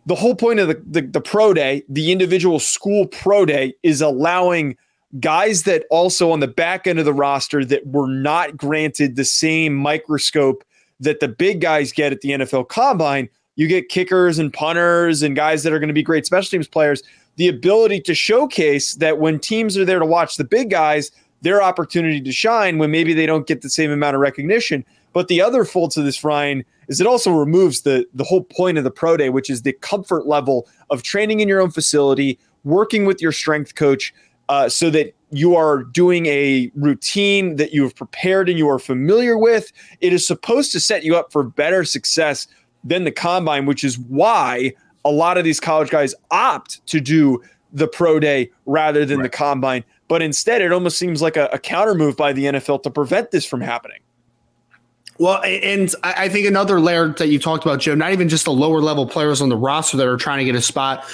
the 0.06 0.14
whole 0.14 0.34
point 0.34 0.58
of 0.58 0.68
the, 0.68 0.82
the, 0.86 1.02
the 1.02 1.20
pro 1.20 1.52
day, 1.54 1.84
the 1.88 2.10
individual 2.10 2.58
school 2.58 3.06
pro 3.06 3.44
day, 3.44 3.74
is 3.82 4.00
allowing 4.00 4.76
guys 5.20 5.62
that 5.62 5.84
also 5.90 6.30
on 6.30 6.40
the 6.40 6.48
back 6.48 6.86
end 6.86 6.98
of 6.98 7.04
the 7.04 7.12
roster 7.12 7.64
that 7.64 7.86
were 7.86 8.08
not 8.08 8.56
granted 8.56 9.16
the 9.16 9.24
same 9.24 9.74
microscope 9.74 10.64
that 11.00 11.20
the 11.20 11.28
big 11.28 11.60
guys 11.60 11.92
get 11.92 12.12
at 12.12 12.20
the 12.20 12.30
NFL 12.30 12.68
combine. 12.68 13.28
You 13.58 13.66
get 13.66 13.88
kickers 13.88 14.38
and 14.38 14.52
punters 14.52 15.20
and 15.20 15.34
guys 15.34 15.64
that 15.64 15.72
are 15.72 15.80
going 15.80 15.88
to 15.88 15.94
be 15.94 16.02
great 16.02 16.24
special 16.24 16.48
teams 16.48 16.68
players. 16.68 17.02
The 17.36 17.48
ability 17.48 18.00
to 18.02 18.14
showcase 18.14 18.94
that 18.94 19.18
when 19.18 19.40
teams 19.40 19.76
are 19.76 19.84
there 19.84 19.98
to 19.98 20.06
watch 20.06 20.36
the 20.36 20.44
big 20.44 20.70
guys, 20.70 21.10
their 21.42 21.60
opportunity 21.60 22.20
to 22.20 22.30
shine 22.30 22.78
when 22.78 22.92
maybe 22.92 23.14
they 23.14 23.26
don't 23.26 23.48
get 23.48 23.62
the 23.62 23.68
same 23.68 23.90
amount 23.90 24.14
of 24.14 24.20
recognition. 24.20 24.84
But 25.12 25.26
the 25.26 25.42
other 25.42 25.64
fault 25.64 25.90
to 25.92 26.02
this, 26.02 26.22
Ryan, 26.22 26.64
is 26.86 27.00
it 27.00 27.08
also 27.08 27.32
removes 27.32 27.82
the 27.82 28.06
the 28.14 28.22
whole 28.22 28.44
point 28.44 28.78
of 28.78 28.84
the 28.84 28.92
pro 28.92 29.16
day, 29.16 29.28
which 29.28 29.50
is 29.50 29.62
the 29.62 29.72
comfort 29.72 30.28
level 30.28 30.68
of 30.90 31.02
training 31.02 31.40
in 31.40 31.48
your 31.48 31.60
own 31.60 31.72
facility, 31.72 32.38
working 32.62 33.06
with 33.06 33.20
your 33.20 33.32
strength 33.32 33.74
coach, 33.74 34.14
uh, 34.48 34.68
so 34.68 34.88
that 34.90 35.16
you 35.32 35.56
are 35.56 35.82
doing 35.82 36.26
a 36.26 36.70
routine 36.76 37.56
that 37.56 37.72
you 37.72 37.82
have 37.82 37.96
prepared 37.96 38.48
and 38.48 38.56
you 38.56 38.68
are 38.68 38.78
familiar 38.78 39.36
with. 39.36 39.72
It 40.00 40.12
is 40.12 40.24
supposed 40.24 40.70
to 40.72 40.80
set 40.80 41.02
you 41.02 41.16
up 41.16 41.32
for 41.32 41.42
better 41.42 41.84
success 41.84 42.46
than 42.84 43.04
the 43.04 43.12
combine, 43.12 43.66
which 43.66 43.84
is 43.84 43.98
why 43.98 44.72
a 45.04 45.10
lot 45.10 45.38
of 45.38 45.44
these 45.44 45.60
college 45.60 45.90
guys 45.90 46.14
opt 46.30 46.86
to 46.86 47.00
do 47.00 47.42
the 47.72 47.86
pro 47.88 48.18
day 48.18 48.50
rather 48.66 49.04
than 49.04 49.18
right. 49.18 49.24
the 49.24 49.28
combine. 49.28 49.84
But 50.08 50.22
instead, 50.22 50.62
it 50.62 50.72
almost 50.72 50.98
seems 50.98 51.20
like 51.20 51.36
a, 51.36 51.48
a 51.52 51.58
counter 51.58 51.94
move 51.94 52.16
by 52.16 52.32
the 52.32 52.44
NFL 52.44 52.82
to 52.84 52.90
prevent 52.90 53.30
this 53.30 53.44
from 53.44 53.60
happening. 53.60 53.98
Well, 55.18 55.42
and 55.42 55.92
I 56.04 56.28
think 56.28 56.46
another 56.46 56.80
layer 56.80 57.08
that 57.08 57.26
you 57.26 57.40
talked 57.40 57.64
about, 57.64 57.80
Joe, 57.80 57.96
not 57.96 58.12
even 58.12 58.28
just 58.28 58.44
the 58.44 58.52
lower 58.52 58.80
level 58.80 59.04
players 59.04 59.42
on 59.42 59.48
the 59.48 59.56
roster 59.56 59.96
that 59.96 60.06
are 60.06 60.16
trying 60.16 60.38
to 60.38 60.44
get 60.44 60.54
a 60.54 60.62
spot, 60.62 61.04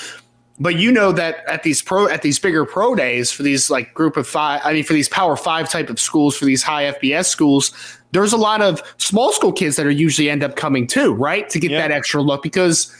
but 0.60 0.76
you 0.76 0.92
know 0.92 1.10
that 1.12 1.38
at 1.48 1.62
these 1.62 1.82
pro 1.82 2.06
at 2.08 2.22
these 2.22 2.38
bigger 2.38 2.64
pro 2.64 2.94
days 2.94 3.32
for 3.32 3.42
these 3.42 3.70
like 3.70 3.94
group 3.94 4.16
of 4.16 4.26
five, 4.26 4.60
I 4.62 4.74
mean 4.74 4.84
for 4.84 4.92
these 4.92 5.08
power 5.08 5.36
five 5.36 5.70
type 5.70 5.88
of 5.88 5.98
schools, 5.98 6.36
for 6.36 6.44
these 6.44 6.62
high 6.62 6.92
FBS 6.92 7.26
schools, 7.26 7.72
there's 8.14 8.32
a 8.32 8.38
lot 8.38 8.62
of 8.62 8.80
small 8.96 9.32
school 9.32 9.52
kids 9.52 9.76
that 9.76 9.84
are 9.84 9.90
usually 9.90 10.30
end 10.30 10.42
up 10.42 10.56
coming 10.56 10.86
too, 10.86 11.12
right? 11.12 11.48
To 11.50 11.60
get 11.60 11.72
yeah. 11.72 11.80
that 11.80 11.90
extra 11.90 12.22
look 12.22 12.42
because 12.42 12.94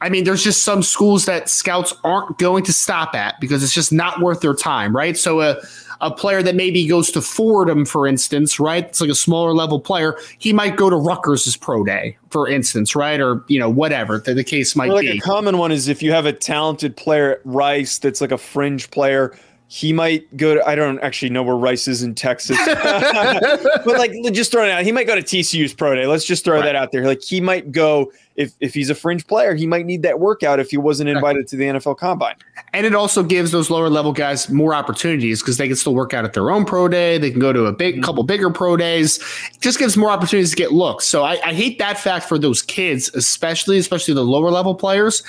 I 0.00 0.08
mean, 0.08 0.24
there's 0.24 0.44
just 0.44 0.64
some 0.64 0.82
schools 0.82 1.24
that 1.24 1.48
scouts 1.48 1.92
aren't 2.04 2.38
going 2.38 2.62
to 2.64 2.72
stop 2.72 3.14
at 3.14 3.40
because 3.40 3.64
it's 3.64 3.74
just 3.74 3.92
not 3.92 4.20
worth 4.20 4.40
their 4.40 4.54
time, 4.54 4.94
right? 4.94 5.16
So 5.16 5.40
a 5.40 5.56
a 6.00 6.12
player 6.12 6.44
that 6.44 6.54
maybe 6.54 6.86
goes 6.86 7.10
to 7.10 7.20
Fordham, 7.20 7.84
for 7.84 8.06
instance, 8.06 8.60
right? 8.60 8.84
It's 8.84 9.00
like 9.00 9.10
a 9.10 9.16
smaller 9.16 9.52
level 9.52 9.80
player. 9.80 10.16
He 10.38 10.52
might 10.52 10.76
go 10.76 10.88
to 10.88 10.96
Rutgers' 10.96 11.56
pro 11.56 11.82
day, 11.82 12.16
for 12.30 12.48
instance, 12.48 12.94
right? 12.94 13.20
Or 13.20 13.44
you 13.48 13.58
know, 13.58 13.68
whatever 13.68 14.18
the, 14.18 14.34
the 14.34 14.44
case 14.44 14.76
might 14.76 14.90
like 14.90 15.02
be. 15.02 15.18
A 15.18 15.20
common 15.20 15.58
one 15.58 15.72
is 15.72 15.88
if 15.88 16.02
you 16.02 16.12
have 16.12 16.26
a 16.26 16.32
talented 16.32 16.96
player 16.96 17.32
at 17.32 17.40
Rice 17.44 17.98
that's 17.98 18.20
like 18.20 18.32
a 18.32 18.38
fringe 18.38 18.90
player 18.90 19.36
he 19.70 19.92
might 19.92 20.34
go 20.34 20.54
to 20.54 20.66
I 20.66 20.74
don't 20.74 20.98
actually 21.00 21.28
know 21.28 21.42
where 21.42 21.54
Rice 21.54 21.88
is 21.88 22.02
in 22.02 22.14
Texas. 22.14 22.58
but 22.66 23.86
like 23.86 24.12
just 24.32 24.50
throwing 24.50 24.70
it 24.70 24.72
out, 24.72 24.82
he 24.82 24.92
might 24.92 25.06
go 25.06 25.14
to 25.14 25.20
TCU's 25.20 25.74
pro 25.74 25.94
day. 25.94 26.06
Let's 26.06 26.24
just 26.24 26.42
throw 26.42 26.56
right. 26.56 26.64
that 26.64 26.74
out 26.74 26.90
there. 26.90 27.04
Like 27.04 27.22
he 27.22 27.38
might 27.42 27.70
go 27.70 28.10
if 28.36 28.54
if 28.60 28.72
he's 28.72 28.88
a 28.88 28.94
fringe 28.94 29.26
player, 29.26 29.54
he 29.54 29.66
might 29.66 29.84
need 29.84 30.02
that 30.04 30.20
workout 30.20 30.58
if 30.58 30.70
he 30.70 30.78
wasn't 30.78 31.10
invited 31.10 31.46
to 31.48 31.56
the 31.56 31.64
NFL 31.64 31.98
combine. 31.98 32.36
And 32.72 32.86
it 32.86 32.94
also 32.94 33.22
gives 33.22 33.50
those 33.50 33.68
lower 33.68 33.90
level 33.90 34.12
guys 34.12 34.48
more 34.48 34.72
opportunities 34.72 35.42
because 35.42 35.58
they 35.58 35.66
can 35.66 35.76
still 35.76 35.94
work 35.94 36.14
out 36.14 36.24
at 36.24 36.32
their 36.32 36.50
own 36.50 36.64
pro 36.64 36.88
day. 36.88 37.18
They 37.18 37.30
can 37.30 37.40
go 37.40 37.52
to 37.52 37.66
a 37.66 37.72
big 37.72 37.96
mm-hmm. 37.96 38.04
couple 38.04 38.22
bigger 38.22 38.48
pro 38.48 38.74
days. 38.78 39.18
It 39.52 39.60
just 39.60 39.78
gives 39.78 39.98
more 39.98 40.10
opportunities 40.10 40.50
to 40.50 40.56
get 40.56 40.72
looks. 40.72 41.06
So 41.06 41.24
I, 41.24 41.32
I 41.44 41.52
hate 41.52 41.78
that 41.78 41.98
fact 41.98 42.26
for 42.26 42.38
those 42.38 42.62
kids, 42.62 43.10
especially 43.14 43.76
especially 43.76 44.14
the 44.14 44.24
lower 44.24 44.50
level 44.50 44.74
players. 44.74 45.22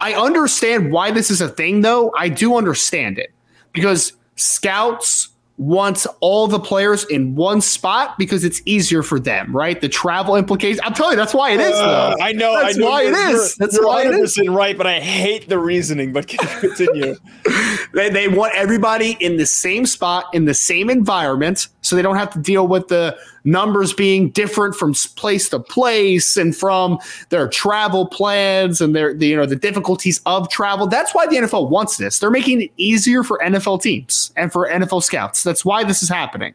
I 0.00 0.14
understand 0.14 0.92
why 0.92 1.10
this 1.10 1.28
is 1.28 1.40
a 1.40 1.48
thing 1.48 1.80
though. 1.80 2.12
I 2.16 2.28
do 2.28 2.56
understand 2.56 3.18
it 3.18 3.32
because 3.72 4.12
scouts 4.36 5.30
want 5.60 6.06
all 6.20 6.46
the 6.46 6.58
players 6.58 7.04
in 7.04 7.34
one 7.34 7.60
spot 7.60 8.16
because 8.16 8.44
it's 8.44 8.62
easier 8.64 9.02
for 9.02 9.20
them, 9.20 9.54
right? 9.54 9.78
The 9.78 9.90
travel 9.90 10.36
implications. 10.36 10.80
I'm 10.82 10.94
telling 10.94 11.12
you, 11.12 11.16
that's 11.18 11.34
why 11.34 11.50
it 11.50 11.60
is. 11.60 11.74
Uh, 11.74 12.16
I 12.18 12.32
know. 12.32 12.58
That's 12.58 12.78
I 12.78 12.80
know 12.80 12.86
why 12.86 13.02
it 13.02 13.12
is. 13.12 13.56
That's 13.56 13.74
you're 13.74 13.86
why 13.86 14.06
it 14.06 14.14
is. 14.14 14.40
Right, 14.48 14.76
but 14.76 14.86
I 14.86 15.00
hate 15.00 15.50
the 15.50 15.58
reasoning. 15.58 16.14
But 16.14 16.28
continue. 16.60 17.14
they, 17.94 18.08
they 18.08 18.26
want 18.26 18.54
everybody 18.54 19.18
in 19.20 19.36
the 19.36 19.44
same 19.44 19.84
spot 19.84 20.32
in 20.32 20.46
the 20.46 20.54
same 20.54 20.88
environment, 20.88 21.68
so 21.82 21.96
they 21.96 22.02
don't 22.02 22.16
have 22.16 22.30
to 22.30 22.38
deal 22.38 22.66
with 22.66 22.88
the 22.88 23.16
numbers 23.44 23.92
being 23.92 24.30
different 24.30 24.74
from 24.74 24.94
place 25.16 25.48
to 25.48 25.58
place 25.58 26.36
and 26.36 26.54
from 26.54 26.98
their 27.30 27.48
travel 27.48 28.06
plans 28.06 28.80
and 28.80 28.94
their 28.94 29.14
the, 29.14 29.28
you 29.28 29.36
know 29.36 29.46
the 29.46 29.56
difficulties 29.56 30.20
of 30.26 30.48
travel. 30.50 30.86
That's 30.86 31.14
why 31.14 31.26
the 31.26 31.36
NFL 31.36 31.70
wants 31.70 31.96
this. 31.96 32.18
They're 32.18 32.30
making 32.30 32.62
it 32.62 32.70
easier 32.76 33.22
for 33.22 33.38
NFL 33.38 33.82
teams 33.82 34.32
and 34.36 34.52
for 34.52 34.68
NFL 34.68 35.02
scouts. 35.02 35.42
That's 35.42 35.64
why 35.64 35.84
this 35.84 36.02
is 36.02 36.08
happening. 36.08 36.54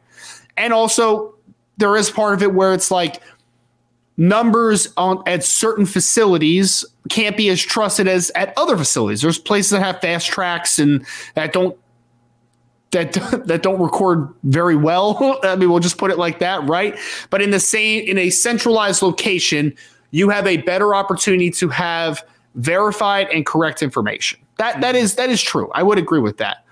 And 0.57 0.73
also 0.73 1.33
there 1.77 1.95
is 1.95 2.09
part 2.09 2.33
of 2.33 2.41
it 2.41 2.53
where 2.53 2.73
it's 2.73 2.91
like 2.91 3.21
numbers 4.17 4.93
on 4.95 5.21
at 5.25 5.43
certain 5.43 5.85
facilities 5.85 6.85
can't 7.09 7.35
be 7.35 7.49
as 7.49 7.61
trusted 7.61 8.07
as 8.07 8.31
at 8.35 8.53
other 8.57 8.77
facilities. 8.77 9.21
There's 9.21 9.37
places 9.37 9.71
that 9.71 9.81
have 9.81 9.99
fast 9.99 10.27
tracks 10.27 10.79
and 10.79 11.05
that 11.35 11.51
don't 11.53 11.77
that 12.91 13.13
that 13.45 13.61
don't 13.61 13.81
record 13.81 14.29
very 14.43 14.75
well. 14.75 15.39
I 15.43 15.55
mean, 15.55 15.69
we'll 15.69 15.79
just 15.79 15.97
put 15.97 16.11
it 16.11 16.17
like 16.17 16.39
that, 16.39 16.67
right? 16.67 16.97
But 17.29 17.41
in 17.41 17.51
the 17.51 17.59
same 17.59 18.07
in 18.07 18.17
a 18.17 18.29
centralized 18.29 19.01
location, 19.01 19.75
you 20.11 20.29
have 20.29 20.47
a 20.47 20.57
better 20.57 20.95
opportunity 20.95 21.51
to 21.51 21.69
have 21.69 22.25
verified 22.55 23.27
and 23.29 23.45
correct 23.45 23.83
information. 23.83 24.39
That 24.57 24.81
that 24.81 24.95
is 24.95 25.15
that 25.15 25.29
is 25.29 25.41
true. 25.41 25.69
I 25.73 25.83
would 25.83 25.97
agree 25.97 26.21
with 26.21 26.37
that. 26.37 26.65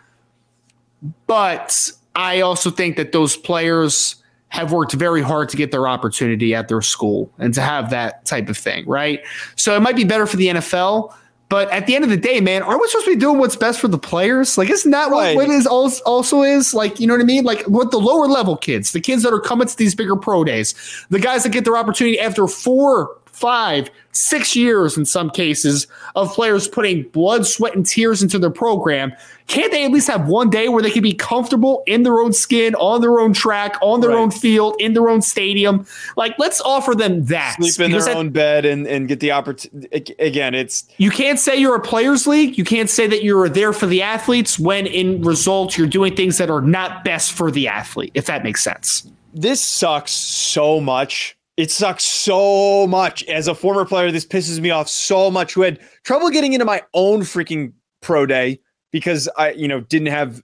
But 1.28 1.91
I 2.15 2.41
also 2.41 2.69
think 2.69 2.95
that 2.95 3.12
those 3.12 3.36
players 3.36 4.15
have 4.54 4.71
worked 4.71 4.93
very 4.93 5.21
hard 5.21 5.49
to 5.49 5.58
get 5.58 5.71
their 5.71 5.88
opportunity 5.88 6.54
at 6.54 6.67
their 6.67 6.82
school 6.82 7.32
and 7.39 7.56
to 7.56 7.62
have 7.62 7.89
that 7.89 8.23
type 8.23 8.49
of 8.49 8.58
thing, 8.58 8.88
right? 8.88 9.19
So 9.56 9.76
it 9.76 9.80
might 9.80 9.95
be 9.95 10.04
better 10.04 10.28
for 10.28 10.38
the 10.38 10.47
NFL, 10.47 11.12
but 11.54 11.70
at 11.70 11.86
the 11.86 11.94
end 11.94 12.04
of 12.04 12.10
the 12.10 12.18
day, 12.18 12.42
man, 12.42 12.63
aren't 12.63 12.82
we 12.82 12.88
supposed 12.88 13.06
to 13.06 13.12
be 13.12 13.16
doing 13.16 13.38
what's 13.38 13.56
best 13.56 13.80
for 13.80 13.88
the 13.88 14.00
players? 14.00 14.58
Like, 14.58 14.72
isn't 14.72 14.89
that 14.89 15.12
right. 15.12 15.36
what, 15.36 15.50
what 15.50 15.56
is 15.56 15.68
also 15.68 16.42
is? 16.42 16.74
Like, 16.74 17.00
you 17.00 17.06
know 17.06 17.13
what 17.13 17.22
I 17.22 17.26
mean? 17.26 17.44
Like, 17.44 17.62
what 17.66 17.92
the 17.92 18.00
lower 18.00 18.26
level 18.26 18.58
kids, 18.58 18.92
the 18.92 19.00
kids 19.00 19.22
that 19.22 19.32
are 19.32 19.39
coming 19.39 19.68
to 19.68 19.78
these 19.78 19.94
bigger 19.94 20.16
pro 20.16 20.44
days, 20.44 20.74
the 21.12 21.20
guys 21.20 21.44
that 21.44 21.50
get 21.50 21.63
their 21.63 21.78
opportunity 21.78 22.20
after 22.20 22.48
four 22.48 23.16
five, 23.34 23.92
six 24.13 24.56
years 24.56 24.98
in 24.98 25.06
some 25.06 25.30
cases 25.30 25.86
of 26.16 26.34
players 26.34 26.68
putting 26.68 27.04
blood, 27.10 27.46
sweat, 27.46 27.76
and 27.76 27.86
tears 27.86 28.24
into 28.24 28.39
their 28.39 28.50
program. 28.50 29.13
Can't 29.47 29.71
they 29.71 29.86
at 29.86 29.91
least 29.91 30.08
have 30.08 30.27
one 30.27 30.49
day 30.49 30.69
where 30.69 30.82
they 30.82 30.91
can 30.91 31.03
be 31.03 31.13
comfortable 31.13 31.84
in 31.86 32.03
their 32.03 32.19
own 32.19 32.34
skin, 32.34 32.75
on 32.75 33.01
their 33.01 33.19
own 33.19 33.34
track, 33.34 33.77
on 33.82 34.01
their 34.01 34.12
right. 34.12 34.19
own 34.19 34.32
field, 34.32 34.75
in 34.79 34.93
their 34.93 35.10
own 35.10 35.21
stadium? 35.21 35.86
Like, 36.15 36.36
let's 36.39 36.62
offer 36.62 36.95
them 36.95 37.25
that. 37.25 37.56
Sleep 37.56 37.79
in 37.86 37.91
their 37.91 38.01
that, 38.01 38.15
own 38.15 38.29
bed 38.29 38.65
and, 38.65 38.88
and 38.88 39.08
get 39.08 39.19
the 39.19 39.32
opportunity. 39.32 40.15
Again, 40.19 40.53
it's. 40.53 40.88
You 40.97 41.12
can't 41.12 41.39
say 41.39 41.56
you're 41.56 41.75
a 41.75 41.82
players' 41.82 42.25
league. 42.25 42.58
You 42.58 42.63
can't 42.63 42.89
say 42.89 43.08
that 43.08 43.23
you're 43.23 43.49
there 43.49 43.73
for 43.73 43.86
the 43.86 44.01
athletes 44.01 44.58
when 44.58 44.88
in 44.88 45.21
results 45.21 45.77
you're 45.77 45.88
doing 45.88 46.15
things 46.15 46.38
that 46.38 46.49
are 46.49 46.62
not 46.62 47.03
best 47.03 47.34
for 47.34 47.51
the 47.51 47.67
athlete, 47.67 48.12
if 48.13 48.25
that 48.25 48.43
makes 48.43 48.63
sense. 48.63 49.10
This 49.34 49.62
sucks 49.62 50.12
so 50.12 50.79
much 50.79 51.38
it 51.56 51.69
sucks 51.69 52.03
so 52.03 52.88
much. 52.88 53.23
As 53.25 53.47
a 53.47 53.53
former 53.56 53.86
player, 53.86 54.12
this 54.12 54.25
pisses 54.25 54.60
me 54.60 54.71
off 54.71 54.89
so 54.89 55.29
much. 55.29 55.53
Who 55.53 55.62
had 55.62 55.79
trouble 56.03 56.29
getting 56.29 56.53
into 56.53 56.65
my 56.65 56.82
own 56.93 57.21
freaking 57.21 57.73
pro 58.01 58.25
day 58.25 58.60
because 58.93 59.27
I, 59.38 59.51
you 59.51 59.67
know, 59.67 59.82
didn't 59.82 60.08
have 60.08 60.41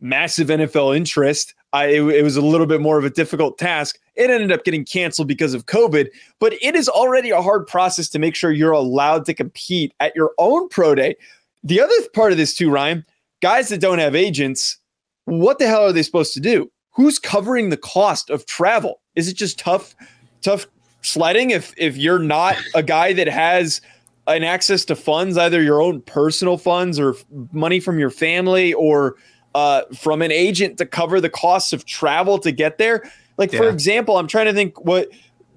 massive 0.00 0.48
NFL 0.48 0.96
interest. 0.96 1.52
I 1.74 1.86
it, 1.86 2.02
it, 2.02 2.22
was 2.22 2.36
a 2.36 2.40
little 2.40 2.66
bit 2.66 2.80
more 2.80 2.98
of 2.98 3.04
a 3.04 3.10
difficult 3.10 3.58
task. 3.58 3.98
It 4.14 4.30
ended 4.30 4.52
up 4.52 4.64
getting 4.64 4.86
canceled 4.86 5.28
because 5.28 5.52
of 5.52 5.66
COVID, 5.66 6.08
but 6.38 6.54
it 6.62 6.74
is 6.74 6.88
already 6.88 7.28
a 7.30 7.42
hard 7.42 7.66
process 7.66 8.08
to 8.10 8.18
make 8.18 8.34
sure 8.34 8.50
you're 8.50 8.72
allowed 8.72 9.26
to 9.26 9.34
compete 9.34 9.92
at 10.00 10.16
your 10.16 10.30
own 10.38 10.70
pro 10.70 10.94
day. 10.94 11.16
The 11.62 11.80
other 11.80 11.92
part 12.14 12.32
of 12.32 12.38
this 12.38 12.54
too, 12.54 12.70
Ryan, 12.70 13.04
guys 13.42 13.68
that 13.68 13.80
don't 13.80 13.98
have 13.98 14.14
agents, 14.14 14.78
what 15.26 15.58
the 15.58 15.66
hell 15.66 15.82
are 15.82 15.92
they 15.92 16.02
supposed 16.02 16.32
to 16.34 16.40
do? 16.40 16.70
Who's 16.92 17.18
covering 17.18 17.68
the 17.68 17.76
cost 17.76 18.30
of 18.30 18.46
travel? 18.46 19.00
Is 19.14 19.28
it 19.28 19.36
just 19.36 19.58
tough 19.58 19.94
tough 20.40 20.68
sledding 21.02 21.50
if 21.50 21.74
if 21.76 21.96
you're 21.96 22.18
not 22.20 22.56
a 22.74 22.82
guy 22.82 23.12
that 23.12 23.28
has 23.28 23.80
an 24.28 24.44
access 24.44 24.84
to 24.84 24.94
funds, 24.94 25.36
either 25.36 25.62
your 25.62 25.80
own 25.80 26.02
personal 26.02 26.58
funds 26.58 27.00
or 27.00 27.16
money 27.52 27.80
from 27.80 27.98
your 27.98 28.10
family 28.10 28.74
or 28.74 29.16
uh, 29.54 29.82
from 29.96 30.22
an 30.22 30.30
agent 30.30 30.78
to 30.78 30.86
cover 30.86 31.20
the 31.20 31.30
costs 31.30 31.72
of 31.72 31.84
travel 31.84 32.38
to 32.38 32.52
get 32.52 32.78
there. 32.78 33.10
Like 33.38 33.52
yeah. 33.52 33.58
for 33.58 33.68
example, 33.68 34.18
I'm 34.18 34.28
trying 34.28 34.46
to 34.46 34.52
think 34.52 34.84
what 34.84 35.08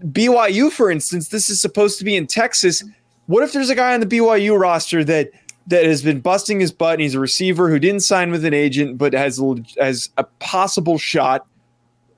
BYU, 0.05 0.71
for 0.71 0.89
instance, 0.89 1.27
this 1.27 1.49
is 1.49 1.61
supposed 1.61 1.99
to 1.99 2.05
be 2.05 2.15
in 2.15 2.27
Texas. 2.27 2.83
What 3.27 3.43
if 3.43 3.53
there's 3.53 3.69
a 3.69 3.75
guy 3.75 3.93
on 3.93 3.99
the 3.99 4.05
BYU 4.05 4.59
roster 4.59 5.03
that 5.03 5.31
that 5.67 5.85
has 5.85 6.01
been 6.01 6.19
busting 6.19 6.59
his 6.59 6.71
butt 6.71 6.93
and 6.93 7.01
he's 7.01 7.13
a 7.13 7.19
receiver 7.19 7.69
who 7.69 7.77
didn't 7.77 8.01
sign 8.01 8.31
with 8.31 8.43
an 8.45 8.53
agent 8.53 8.97
but 8.97 9.13
has 9.13 9.39
has 9.77 10.09
a 10.17 10.23
possible 10.39 10.97
shot? 10.97 11.45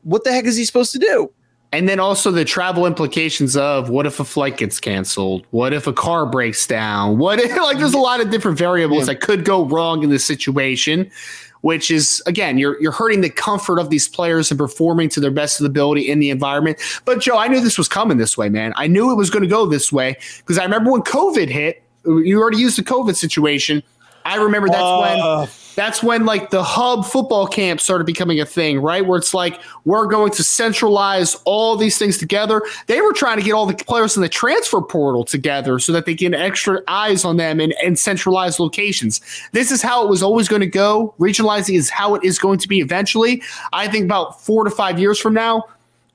What 0.03 0.23
the 0.23 0.31
heck 0.31 0.45
is 0.45 0.55
he 0.55 0.65
supposed 0.65 0.91
to 0.93 0.99
do? 0.99 1.31
And 1.73 1.89
then 1.89 1.99
also 1.99 2.29
the 2.29 2.45
travel 2.45 2.85
implications 2.85 3.57
of 3.57 3.89
what 3.89 4.05
if 4.05 4.19
a 4.19 4.23
flight 4.23 4.57
gets 4.57 4.79
canceled? 4.79 5.43
What 5.49 5.73
if 5.73 5.87
a 5.87 5.91
car 5.91 6.27
breaks 6.27 6.67
down? 6.67 7.17
What 7.17 7.39
if, 7.39 7.49
like, 7.57 7.79
there's 7.79 7.95
a 7.95 7.99
lot 7.99 8.21
of 8.21 8.29
different 8.29 8.59
variables 8.59 9.07
yeah. 9.07 9.13
that 9.13 9.21
could 9.21 9.43
go 9.43 9.65
wrong 9.65 10.03
in 10.03 10.09
this 10.11 10.23
situation. 10.23 11.11
which 11.61 11.89
is 11.89 12.21
again 12.27 12.57
you're 12.57 12.79
you're 12.81 12.91
hurting 12.91 13.21
the 13.21 13.29
comfort 13.29 13.79
of 13.79 13.89
these 13.89 14.05
players 14.05 14.51
and 14.51 14.57
performing 14.57 15.07
to 15.07 15.21
their 15.21 15.31
best 15.31 15.61
of 15.61 15.65
ability 15.65 16.01
in 16.11 16.19
the 16.19 16.29
environment. 16.29 16.77
But 17.05 17.21
Joe, 17.21 17.37
I 17.37 17.47
knew 17.47 17.61
this 17.61 17.77
was 17.77 17.87
coming 17.87 18.17
this 18.17 18.37
way, 18.37 18.49
man. 18.49 18.73
I 18.75 18.85
knew 18.87 19.11
it 19.11 19.15
was 19.15 19.29
going 19.29 19.43
to 19.43 19.49
go 19.49 19.65
this 19.65 19.91
way 19.91 20.17
because 20.39 20.59
I 20.59 20.63
remember 20.63 20.91
when 20.91 21.01
COVID 21.01 21.49
hit. 21.49 21.81
You 22.05 22.39
already 22.39 22.57
used 22.57 22.77
the 22.77 22.83
COVID 22.83 23.15
situation. 23.15 23.81
I 24.25 24.35
remember 24.35 24.67
that's 24.67 24.77
uh, 24.77 24.99
when 24.99 25.47
that's 25.75 26.03
when 26.03 26.25
like 26.25 26.49
the 26.49 26.63
hub 26.63 27.05
football 27.05 27.47
camp 27.47 27.81
started 27.81 28.05
becoming 28.05 28.39
a 28.39 28.45
thing, 28.45 28.79
right? 28.79 29.05
Where 29.05 29.17
it's 29.17 29.33
like 29.33 29.59
we're 29.85 30.05
going 30.07 30.31
to 30.33 30.43
centralize 30.43 31.35
all 31.45 31.75
these 31.75 31.97
things 31.97 32.17
together. 32.17 32.61
They 32.87 33.01
were 33.01 33.13
trying 33.13 33.37
to 33.37 33.43
get 33.43 33.53
all 33.53 33.65
the 33.65 33.75
players 33.75 34.15
in 34.15 34.21
the 34.21 34.29
transfer 34.29 34.81
portal 34.81 35.23
together 35.23 35.79
so 35.79 35.91
that 35.91 36.05
they 36.05 36.13
get 36.13 36.33
extra 36.33 36.81
eyes 36.87 37.25
on 37.25 37.37
them 37.37 37.59
and, 37.59 37.73
and 37.83 37.97
centralized 37.97 38.59
locations. 38.59 39.21
This 39.51 39.71
is 39.71 39.81
how 39.81 40.03
it 40.03 40.09
was 40.09 40.21
always 40.21 40.47
going 40.47 40.61
to 40.61 40.67
go. 40.67 41.13
Regionalizing 41.19 41.75
is 41.75 41.89
how 41.89 42.15
it 42.15 42.23
is 42.23 42.37
going 42.37 42.59
to 42.59 42.67
be 42.67 42.79
eventually. 42.79 43.41
I 43.71 43.87
think 43.87 44.05
about 44.05 44.41
four 44.41 44.63
to 44.63 44.69
five 44.69 44.99
years 44.99 45.19
from 45.19 45.33
now, 45.33 45.63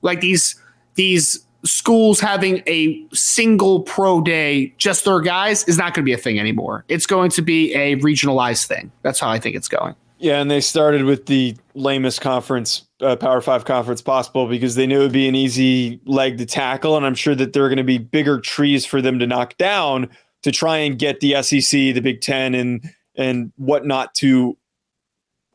like 0.01 0.21
these 0.21 0.55
these 0.95 1.45
schools 1.65 2.19
having 2.19 2.61
a 2.67 3.05
single 3.13 3.81
pro 3.81 4.21
day, 4.21 4.73
just 4.77 5.05
their 5.05 5.19
guys, 5.19 5.63
is 5.65 5.77
not 5.77 5.93
going 5.93 6.03
to 6.03 6.09
be 6.09 6.13
a 6.13 6.17
thing 6.17 6.39
anymore. 6.39 6.85
It's 6.87 7.05
going 7.05 7.31
to 7.31 7.41
be 7.41 7.73
a 7.73 7.97
regionalized 7.97 8.67
thing. 8.67 8.91
That's 9.01 9.19
how 9.19 9.29
I 9.29 9.39
think 9.39 9.55
it's 9.55 9.67
going. 9.67 9.95
Yeah, 10.19 10.41
and 10.41 10.51
they 10.51 10.59
started 10.59 11.05
with 11.05 11.27
the 11.27 11.55
lamest 11.75 12.19
conference, 12.19 12.85
uh, 12.99 13.15
Power 13.15 13.39
Five 13.39 13.63
conference 13.63 14.01
possible 14.01 14.47
because 14.47 14.75
they 14.75 14.85
knew 14.85 14.99
it 14.99 15.03
would 15.03 15.11
be 15.13 15.29
an 15.29 15.35
easy 15.35 16.01
leg 16.05 16.37
to 16.39 16.45
tackle. 16.45 16.97
And 16.97 17.05
I'm 17.05 17.15
sure 17.15 17.35
that 17.35 17.53
there 17.53 17.63
are 17.63 17.69
going 17.69 17.77
to 17.77 17.85
be 17.85 17.97
bigger 17.97 18.39
trees 18.39 18.85
for 18.85 19.01
them 19.01 19.19
to 19.19 19.27
knock 19.27 19.57
down 19.57 20.09
to 20.43 20.51
try 20.51 20.77
and 20.77 20.99
get 20.99 21.21
the 21.21 21.41
SEC, 21.41 21.71
the 21.71 22.01
Big 22.01 22.19
Ten, 22.19 22.53
and 22.53 22.89
and 23.15 23.53
whatnot 23.55 24.13
to 24.15 24.57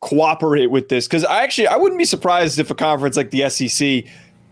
cooperate 0.00 0.70
with 0.70 0.88
this. 0.88 1.06
Because 1.06 1.26
I 1.26 1.42
actually 1.42 1.66
I 1.66 1.76
wouldn't 1.76 1.98
be 1.98 2.06
surprised 2.06 2.58
if 2.58 2.70
a 2.70 2.74
conference 2.74 3.18
like 3.18 3.32
the 3.32 3.48
SEC 3.50 4.04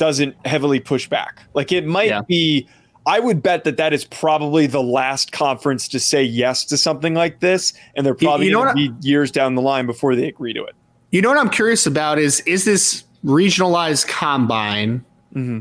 doesn't 0.03 0.35
heavily 0.45 0.81
push 0.81 1.09
back. 1.09 1.39
Like 1.55 1.71
it 1.71 1.87
might 1.87 2.09
yeah. 2.09 2.23
be 2.23 2.67
I 3.07 3.21
would 3.21 3.41
bet 3.41 3.63
that 3.63 3.77
that 3.77 3.93
is 3.93 4.05
probably 4.05 4.67
the 4.67 4.83
last 4.83 5.31
conference 5.31 5.87
to 5.89 6.01
say 6.01 6.25
yes 6.25 6.65
to 6.65 6.77
something 6.77 7.15
like 7.15 7.39
this, 7.39 7.73
and 7.95 8.05
they're 8.05 8.13
probably 8.13 8.47
you 8.47 8.53
know 8.53 8.65
going 8.65 8.77
to 8.77 8.91
be 8.91 9.09
years 9.09 9.31
down 9.31 9.55
the 9.55 9.63
line 9.63 9.87
before 9.87 10.17
they 10.17 10.27
agree 10.27 10.53
to 10.55 10.65
it. 10.65 10.75
You 11.13 11.23
know 11.23 11.29
what 11.29 11.39
I'm 11.39 11.51
curious 11.51 11.87
about 11.87 12.19
is 12.19 12.41
is 12.41 12.65
this 12.65 13.05
regionalized 13.25 14.09
combine? 14.09 15.05
Mm-hmm. 15.37 15.61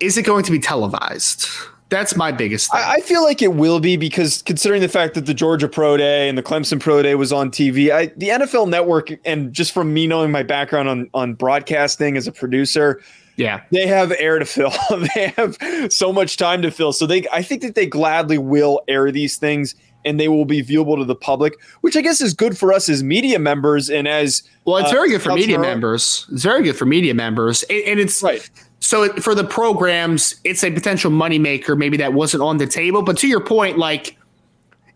Is 0.00 0.18
it 0.18 0.26
going 0.26 0.44
to 0.44 0.52
be 0.52 0.58
televised? 0.58 1.48
That's 1.88 2.14
my 2.14 2.30
biggest 2.30 2.72
I, 2.74 2.96
I, 2.96 3.00
feel 3.00 3.24
like 3.24 3.42
it 3.42 3.54
will 3.54 3.80
be 3.80 3.96
because 3.96 4.42
considering 4.42 4.80
the 4.80 4.88
fact 4.88 5.14
that 5.14 5.26
the 5.26 5.34
Georgia 5.34 5.66
Pro 5.66 5.96
Day 5.96 6.28
and 6.28 6.38
the 6.38 6.42
Clemson 6.42 6.78
Pro 6.78 7.02
Day 7.02 7.16
was 7.16 7.32
on 7.32 7.50
TV, 7.50 7.90
I, 7.90 8.06
the 8.16 8.28
NFL 8.28 8.68
Network, 8.68 9.10
and 9.24 9.52
just 9.52 9.72
from 9.72 9.92
me 9.92 10.06
knowing 10.06 10.30
my 10.30 10.44
background 10.44 10.88
on 10.88 11.10
on 11.14 11.34
broadcasting 11.34 12.16
as 12.18 12.28
a 12.28 12.32
producer, 12.32 13.02
yeah. 13.40 13.62
They 13.70 13.86
have 13.86 14.12
air 14.18 14.38
to 14.38 14.44
fill. 14.44 14.72
they 15.14 15.32
have 15.36 15.56
so 15.90 16.12
much 16.12 16.36
time 16.36 16.62
to 16.62 16.70
fill. 16.70 16.92
So 16.92 17.06
they 17.06 17.26
I 17.32 17.42
think 17.42 17.62
that 17.62 17.74
they 17.74 17.86
gladly 17.86 18.38
will 18.38 18.82
air 18.86 19.10
these 19.10 19.36
things 19.36 19.74
and 20.04 20.18
they 20.18 20.28
will 20.28 20.44
be 20.44 20.62
viewable 20.62 20.96
to 20.96 21.04
the 21.04 21.14
public, 21.14 21.54
which 21.82 21.96
I 21.96 22.00
guess 22.00 22.20
is 22.20 22.32
good 22.32 22.56
for 22.56 22.72
us 22.72 22.88
as 22.88 23.02
media 23.02 23.38
members 23.38 23.90
and 23.90 24.08
as 24.08 24.42
Well, 24.64 24.78
it's 24.78 24.90
uh, 24.90 24.94
very 24.94 25.10
good 25.10 25.22
for 25.22 25.34
media 25.34 25.58
members. 25.58 26.26
It's 26.32 26.42
very 26.42 26.62
good 26.62 26.76
for 26.76 26.86
media 26.86 27.14
members. 27.14 27.62
And, 27.64 27.82
and 27.84 28.00
it's 28.00 28.22
right. 28.22 28.48
So 28.80 29.12
for 29.14 29.34
the 29.34 29.44
programs, 29.44 30.40
it's 30.44 30.64
a 30.64 30.70
potential 30.70 31.10
moneymaker. 31.10 31.76
Maybe 31.76 31.96
that 31.98 32.14
wasn't 32.14 32.42
on 32.42 32.56
the 32.56 32.66
table. 32.66 33.02
But 33.02 33.18
to 33.18 33.28
your 33.28 33.40
point, 33.40 33.76
like 33.78 34.16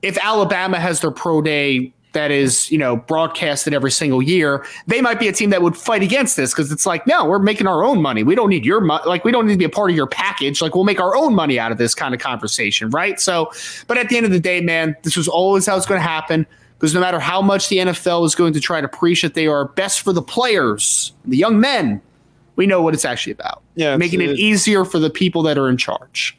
if 0.02 0.18
Alabama 0.18 0.80
has 0.80 1.00
their 1.00 1.10
pro 1.10 1.42
day 1.42 1.92
that 2.14 2.30
is, 2.30 2.70
you 2.70 2.78
know, 2.78 2.96
broadcasted 2.96 3.74
every 3.74 3.90
single 3.90 4.22
year, 4.22 4.64
they 4.86 5.00
might 5.00 5.20
be 5.20 5.28
a 5.28 5.32
team 5.32 5.50
that 5.50 5.62
would 5.62 5.76
fight 5.76 6.02
against 6.02 6.36
this 6.36 6.52
because 6.52 6.72
it's 6.72 6.86
like, 6.86 7.06
no, 7.06 7.24
we're 7.24 7.38
making 7.38 7.66
our 7.66 7.84
own 7.84 8.00
money. 8.00 8.22
We 8.22 8.34
don't 8.34 8.48
need 8.48 8.64
your 8.64 8.80
money. 8.80 9.04
Like, 9.06 9.24
we 9.24 9.30
don't 9.30 9.46
need 9.46 9.54
to 9.54 9.58
be 9.58 9.64
a 9.64 9.70
part 9.70 9.90
of 9.90 9.96
your 9.96 10.06
package. 10.06 10.62
Like, 10.62 10.74
we'll 10.74 10.84
make 10.84 11.00
our 11.00 11.14
own 11.14 11.34
money 11.34 11.58
out 11.58 11.70
of 11.70 11.78
this 11.78 11.94
kind 11.94 12.14
of 12.14 12.20
conversation, 12.20 12.90
right? 12.90 13.20
So, 13.20 13.52
but 13.86 13.98
at 13.98 14.08
the 14.08 14.16
end 14.16 14.26
of 14.26 14.32
the 14.32 14.40
day, 14.40 14.60
man, 14.60 14.96
this 15.02 15.16
was 15.16 15.28
always 15.28 15.66
how 15.66 15.76
it's 15.76 15.86
going 15.86 16.00
to 16.00 16.06
happen 16.06 16.46
because 16.78 16.94
no 16.94 17.00
matter 17.00 17.20
how 17.20 17.40
much 17.40 17.68
the 17.68 17.78
NFL 17.78 18.26
is 18.26 18.34
going 18.34 18.52
to 18.52 18.60
try 18.60 18.80
to 18.80 18.88
preach 18.88 19.22
that 19.22 19.34
they 19.34 19.46
are 19.46 19.66
best 19.68 20.02
for 20.02 20.12
the 20.12 20.22
players, 20.22 21.12
the 21.24 21.36
young 21.36 21.60
men, 21.60 22.00
we 22.56 22.66
know 22.66 22.82
what 22.82 22.94
it's 22.94 23.04
actually 23.04 23.32
about. 23.32 23.62
Yeah, 23.74 23.96
making 23.96 24.20
it 24.20 24.38
easier 24.38 24.84
for 24.84 24.98
the 24.98 25.10
people 25.10 25.42
that 25.42 25.58
are 25.58 25.68
in 25.68 25.76
charge. 25.76 26.38